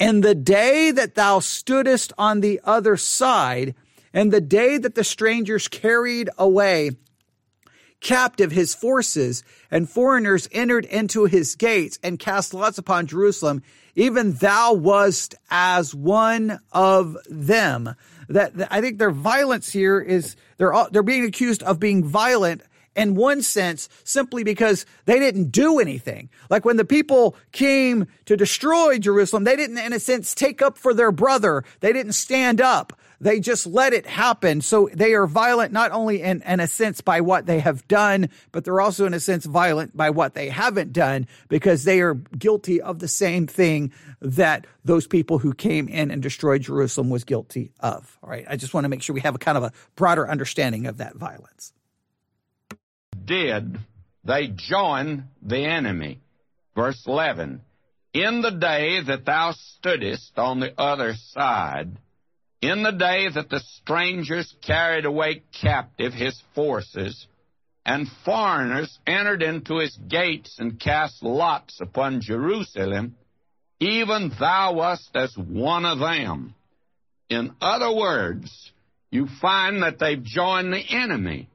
[0.00, 3.74] And the day that thou stoodest on the other side,
[4.14, 6.92] and the day that the strangers carried away
[8.02, 13.62] captive his forces, and foreigners entered into his gates and cast lots upon Jerusalem.
[13.94, 17.94] Even thou wast as one of them.
[18.28, 22.04] That, that I think their violence here is they're all, they're being accused of being
[22.04, 22.62] violent
[22.94, 26.28] in one sense simply because they didn't do anything.
[26.50, 30.76] Like when the people came to destroy Jerusalem, they didn't, in a sense, take up
[30.76, 31.64] for their brother.
[31.80, 32.92] They didn't stand up.
[33.22, 34.60] They just let it happen.
[34.60, 38.28] So they are violent not only in, in a sense by what they have done,
[38.50, 42.14] but they're also in a sense violent by what they haven't done because they are
[42.14, 47.22] guilty of the same thing that those people who came in and destroyed Jerusalem was
[47.22, 48.18] guilty of.
[48.24, 48.44] All right.
[48.48, 50.96] I just want to make sure we have a kind of a broader understanding of
[50.96, 51.72] that violence.
[53.24, 53.78] Did
[54.24, 56.18] they join the enemy?
[56.74, 57.60] Verse 11
[58.14, 61.92] In the day that thou stoodest on the other side,
[62.62, 67.26] in the day that the strangers carried away captive his forces,
[67.84, 73.16] and foreigners entered into his gates and cast lots upon Jerusalem,
[73.80, 76.54] even thou wast as one of them.
[77.28, 78.70] In other words,
[79.10, 81.48] you find that they've joined the enemy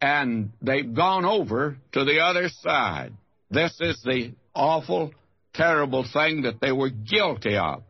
[0.00, 3.12] and they've gone over to the other side.
[3.50, 5.12] This is the awful,
[5.54, 7.82] terrible thing that they were guilty of.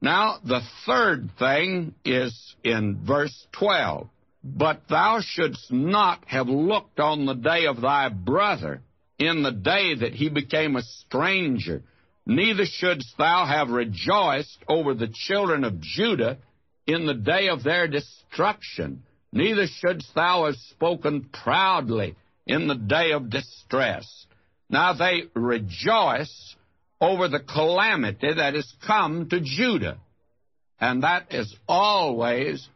[0.00, 4.08] Now, the third thing is in verse 12.
[4.44, 8.82] But thou shouldst not have looked on the day of thy brother
[9.18, 11.82] in the day that he became a stranger,
[12.24, 16.38] neither shouldst thou have rejoiced over the children of Judah
[16.86, 22.14] in the day of their destruction, neither shouldst thou have spoken proudly
[22.46, 24.26] in the day of distress.
[24.70, 26.56] Now they rejoice
[27.00, 29.98] over the calamity that has come to Judah.
[30.80, 32.68] And that is always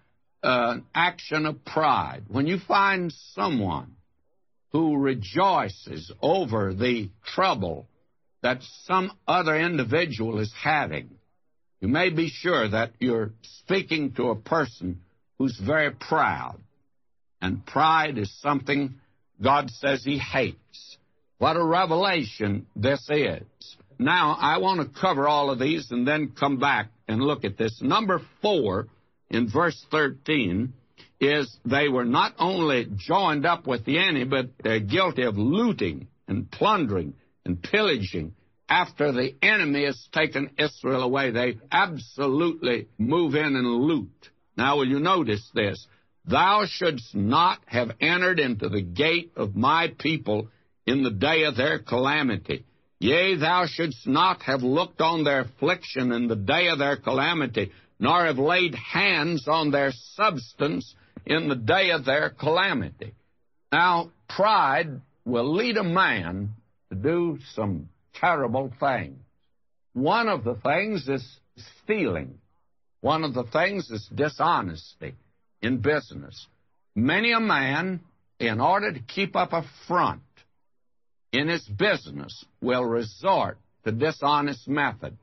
[0.43, 2.25] an action of pride.
[2.29, 3.95] When you find someone
[4.71, 7.87] who rejoices over the trouble
[8.43, 11.11] that some other individual is having,
[11.81, 15.01] you may be sure that you're speaking to a person
[15.39, 16.59] who's very proud.
[17.41, 18.95] And pride is something
[19.43, 20.97] God says He hates.
[21.39, 23.43] What a revelation this is.
[24.05, 27.57] Now, I want to cover all of these and then come back and look at
[27.57, 27.81] this.
[27.81, 28.89] Number four
[29.31, 30.73] in verse 13
[31.21, 36.09] is they were not only joined up with the enemy, but they're guilty of looting
[36.27, 38.35] and plundering and pillaging.
[38.69, 44.31] After the enemy has taken Israel away, they absolutely move in and loot.
[44.57, 45.87] Now, will you notice this?
[46.25, 50.49] Thou shouldst not have entered into the gate of my people
[50.87, 52.65] in the day of their calamity.
[53.03, 57.73] Yea, thou shouldst not have looked on their affliction in the day of their calamity,
[57.99, 60.95] nor have laid hands on their substance
[61.27, 63.13] in the day of their calamity.
[63.73, 66.51] Now, pride will lead a man
[66.91, 69.19] to do some terrible things.
[69.95, 71.29] One of the things is
[71.83, 72.39] stealing.
[73.01, 75.17] One of the things is dishonesty
[75.61, 76.47] in business.
[76.95, 77.99] Many a man,
[78.39, 80.23] in order to keep up a front,
[81.33, 85.17] in his business will resort to dishonest methods.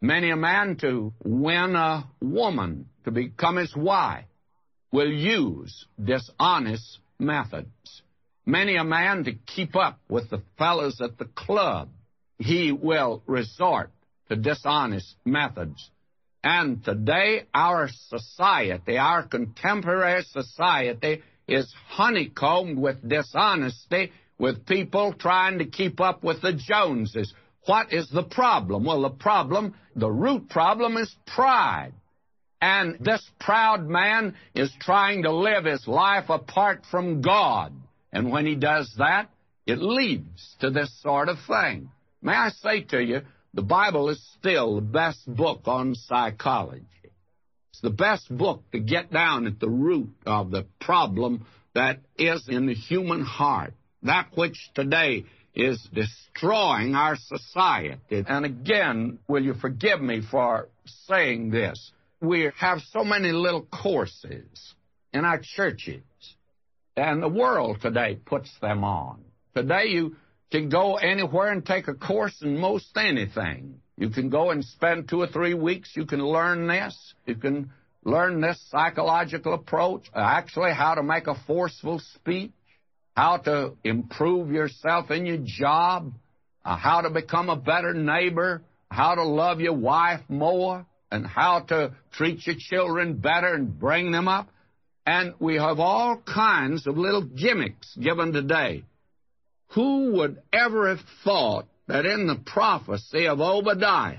[0.00, 4.26] Many a man to win a woman to become his wife
[4.92, 8.02] will use dishonest methods.
[8.44, 11.88] Many a man to keep up with the fellows at the club,
[12.38, 13.90] he will resort
[14.28, 15.90] to dishonest methods.
[16.44, 25.66] And today, our society, our contemporary society, is honeycombed with dishonesty with people trying to
[25.66, 27.32] keep up with the Joneses.
[27.66, 28.84] What is the problem?
[28.84, 31.92] Well, the problem, the root problem is pride.
[32.60, 37.72] And this proud man is trying to live his life apart from God.
[38.12, 39.30] And when he does that,
[39.66, 41.90] it leads to this sort of thing.
[42.22, 43.22] May I say to you,
[43.52, 46.86] the Bible is still the best book on psychology.
[47.70, 52.48] It's the best book to get down at the root of the problem that is
[52.48, 53.74] in the human heart
[54.06, 57.96] that which today is destroying our society.
[58.10, 60.68] And again, will you forgive me for
[61.08, 61.92] saying this?
[62.20, 64.74] We have so many little courses
[65.12, 66.02] in our churches,
[66.96, 69.22] and the world today puts them on.
[69.54, 70.16] Today, you
[70.50, 73.80] can go anywhere and take a course in most anything.
[73.96, 75.90] You can go and spend two or three weeks.
[75.94, 77.14] You can learn this.
[77.24, 77.70] You can
[78.04, 82.52] learn this psychological approach, actually, how to make a forceful speech
[83.16, 86.12] how to improve yourself in your job,
[86.64, 91.60] uh, how to become a better neighbor, how to love your wife more, and how
[91.60, 94.48] to treat your children better and bring them up.
[95.06, 98.84] And we have all kinds of little gimmicks given today.
[99.68, 104.18] Who would ever have thought that in the prophecy of Obadiah,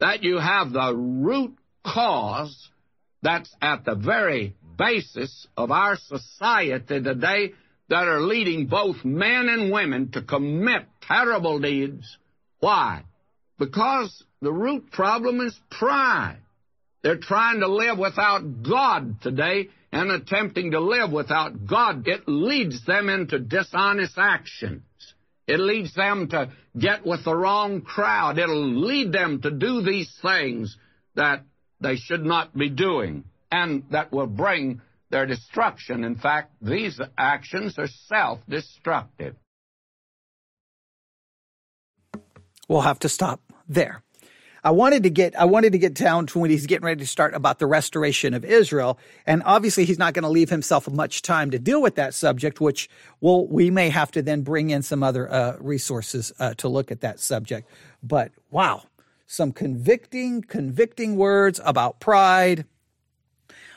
[0.00, 2.68] that you have the root cause
[3.22, 7.52] that's at the very basis of our society today
[7.88, 12.16] that are leading both men and women to commit terrible deeds.
[12.60, 13.04] Why?
[13.58, 16.38] Because the root problem is pride.
[17.02, 22.08] They're trying to live without God today and attempting to live without God.
[22.08, 24.82] It leads them into dishonest actions.
[25.46, 28.38] It leads them to get with the wrong crowd.
[28.38, 30.76] It'll lead them to do these things
[31.14, 31.42] that
[31.80, 34.80] they should not be doing and that will bring
[35.14, 36.02] their destruction.
[36.02, 39.36] In fact, these actions are self destructive.
[42.66, 44.02] We'll have to stop there.
[44.64, 47.06] I wanted to get I wanted to get down to when he's getting ready to
[47.06, 51.22] start about the restoration of Israel, and obviously he's not going to leave himself much
[51.22, 52.90] time to deal with that subject, which
[53.20, 56.90] well we may have to then bring in some other uh, resources uh, to look
[56.90, 57.68] at that subject.
[58.02, 58.82] But wow,
[59.28, 62.64] some convicting convicting words about pride.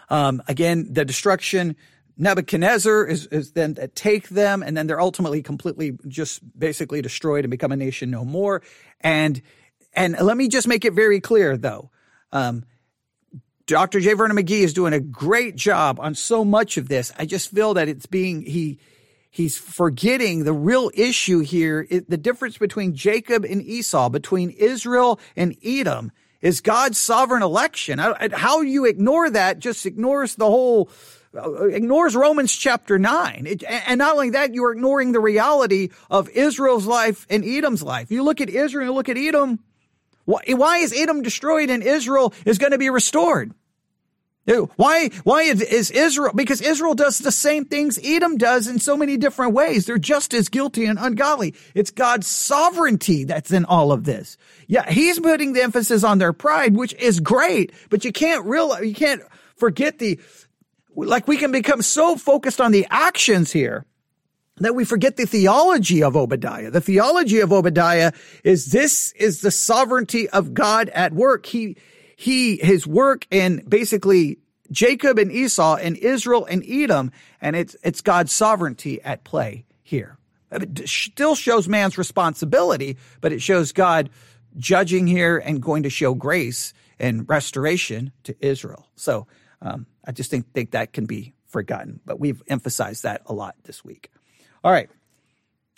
[0.10, 1.76] Um, again, the destruction.
[2.18, 7.52] Nebuchadnezzar is, is then take them, and then they're ultimately completely just basically destroyed and
[7.52, 8.64] become a nation no more.
[9.02, 9.42] And
[9.94, 11.92] and let me just make it very clear, though.
[12.32, 12.66] Um,
[13.68, 14.00] Dr.
[14.00, 14.14] J.
[14.14, 17.12] Vernon McGee is doing a great job on so much of this.
[17.20, 18.80] I just feel that it's being he
[19.30, 21.86] he's forgetting the real issue here.
[21.90, 28.00] It, the difference between Jacob and Esau, between Israel and Edom, is God's sovereign election.
[28.00, 30.90] How you ignore that just ignores the whole
[31.36, 33.44] uh, ignores Romans chapter 9.
[33.46, 38.12] It, and not only that, you're ignoring the reality of Israel's life and Edom's life.
[38.12, 39.60] You look at Israel, you look at Edom,
[40.26, 43.54] why is Edom destroyed and Israel is going to be restored?
[44.78, 46.32] Why, why is Israel?
[46.34, 49.86] Because Israel does the same things Edom does in so many different ways.
[49.86, 51.54] They're just as guilty and ungodly.
[51.76, 54.38] It's God's sovereignty that's in all of this.
[54.68, 58.86] Yeah, he's putting the emphasis on their pride, which is great, but you can't realize,
[58.86, 59.22] you can't
[59.58, 60.18] forget the,
[60.96, 63.86] like we can become so focused on the actions here
[64.60, 66.72] that we forget the theology of Obadiah.
[66.72, 71.46] The theology of Obadiah is this is the sovereignty of God at work.
[71.46, 71.76] He,
[72.20, 74.40] he, his work in basically
[74.72, 80.18] Jacob and Esau and Israel and Edom, and it's, it's God's sovereignty at play here.
[80.52, 84.10] It still shows man's responsibility, but it shows God
[84.58, 88.88] judging here and going to show grace and restoration to Israel.
[88.96, 89.28] So,
[89.62, 93.56] um, I just think, think that can be forgotten, but we've emphasized that a lot
[93.64, 94.10] this week.
[94.64, 94.90] All right.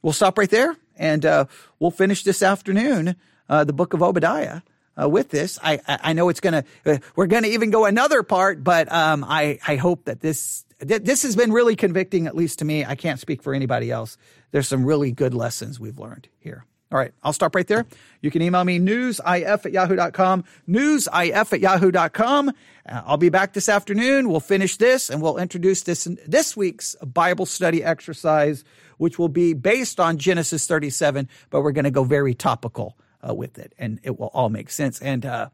[0.02, 1.46] We'll stop right there and uh,
[1.80, 3.18] we'll finish this afternoon
[3.50, 4.62] uh, the book of Obadiah.
[5.00, 6.64] Uh, with this, I, I know it's gonna.
[6.86, 11.24] Uh, we're gonna even go another part, but um, I I hope that this this
[11.24, 12.86] has been really convicting, at least to me.
[12.86, 14.18] I can't speak for anybody else.
[14.52, 16.66] There's some really good lessons we've learned here.
[16.92, 17.86] All right, I'll stop right there.
[18.22, 22.50] You can email me newsif at yahoo.com, newsif at yahoo.com.
[22.50, 24.28] Uh, I'll be back this afternoon.
[24.28, 28.64] We'll finish this and we'll introduce this this week's Bible study exercise,
[28.98, 32.98] which will be based on Genesis 37, but we're going to go very topical
[33.28, 35.00] uh, with it and it will all make sense.
[35.00, 35.50] And, uh,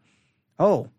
[0.59, 0.89] oh,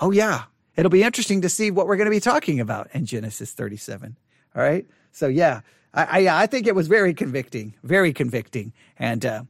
[0.00, 0.44] oh yeah,
[0.76, 4.16] it'll be interesting to see what we're going to be talking about in Genesis 37.
[4.54, 4.86] All right.
[5.12, 5.60] So yeah,
[5.92, 8.72] I, I, I think it was very convicting, very convicting.
[8.98, 9.42] And, uh,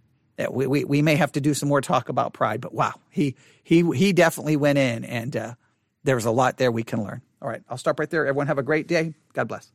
[0.51, 3.37] we, we, we may have to do some more talk about pride, but wow, he,
[3.63, 5.55] he, he definitely went in and, uh,
[6.03, 7.23] there's a lot there we can learn.
[7.41, 7.63] All right.
[7.69, 8.27] I'll stop right there.
[8.27, 9.15] Everyone have a great day.
[9.33, 9.71] God bless.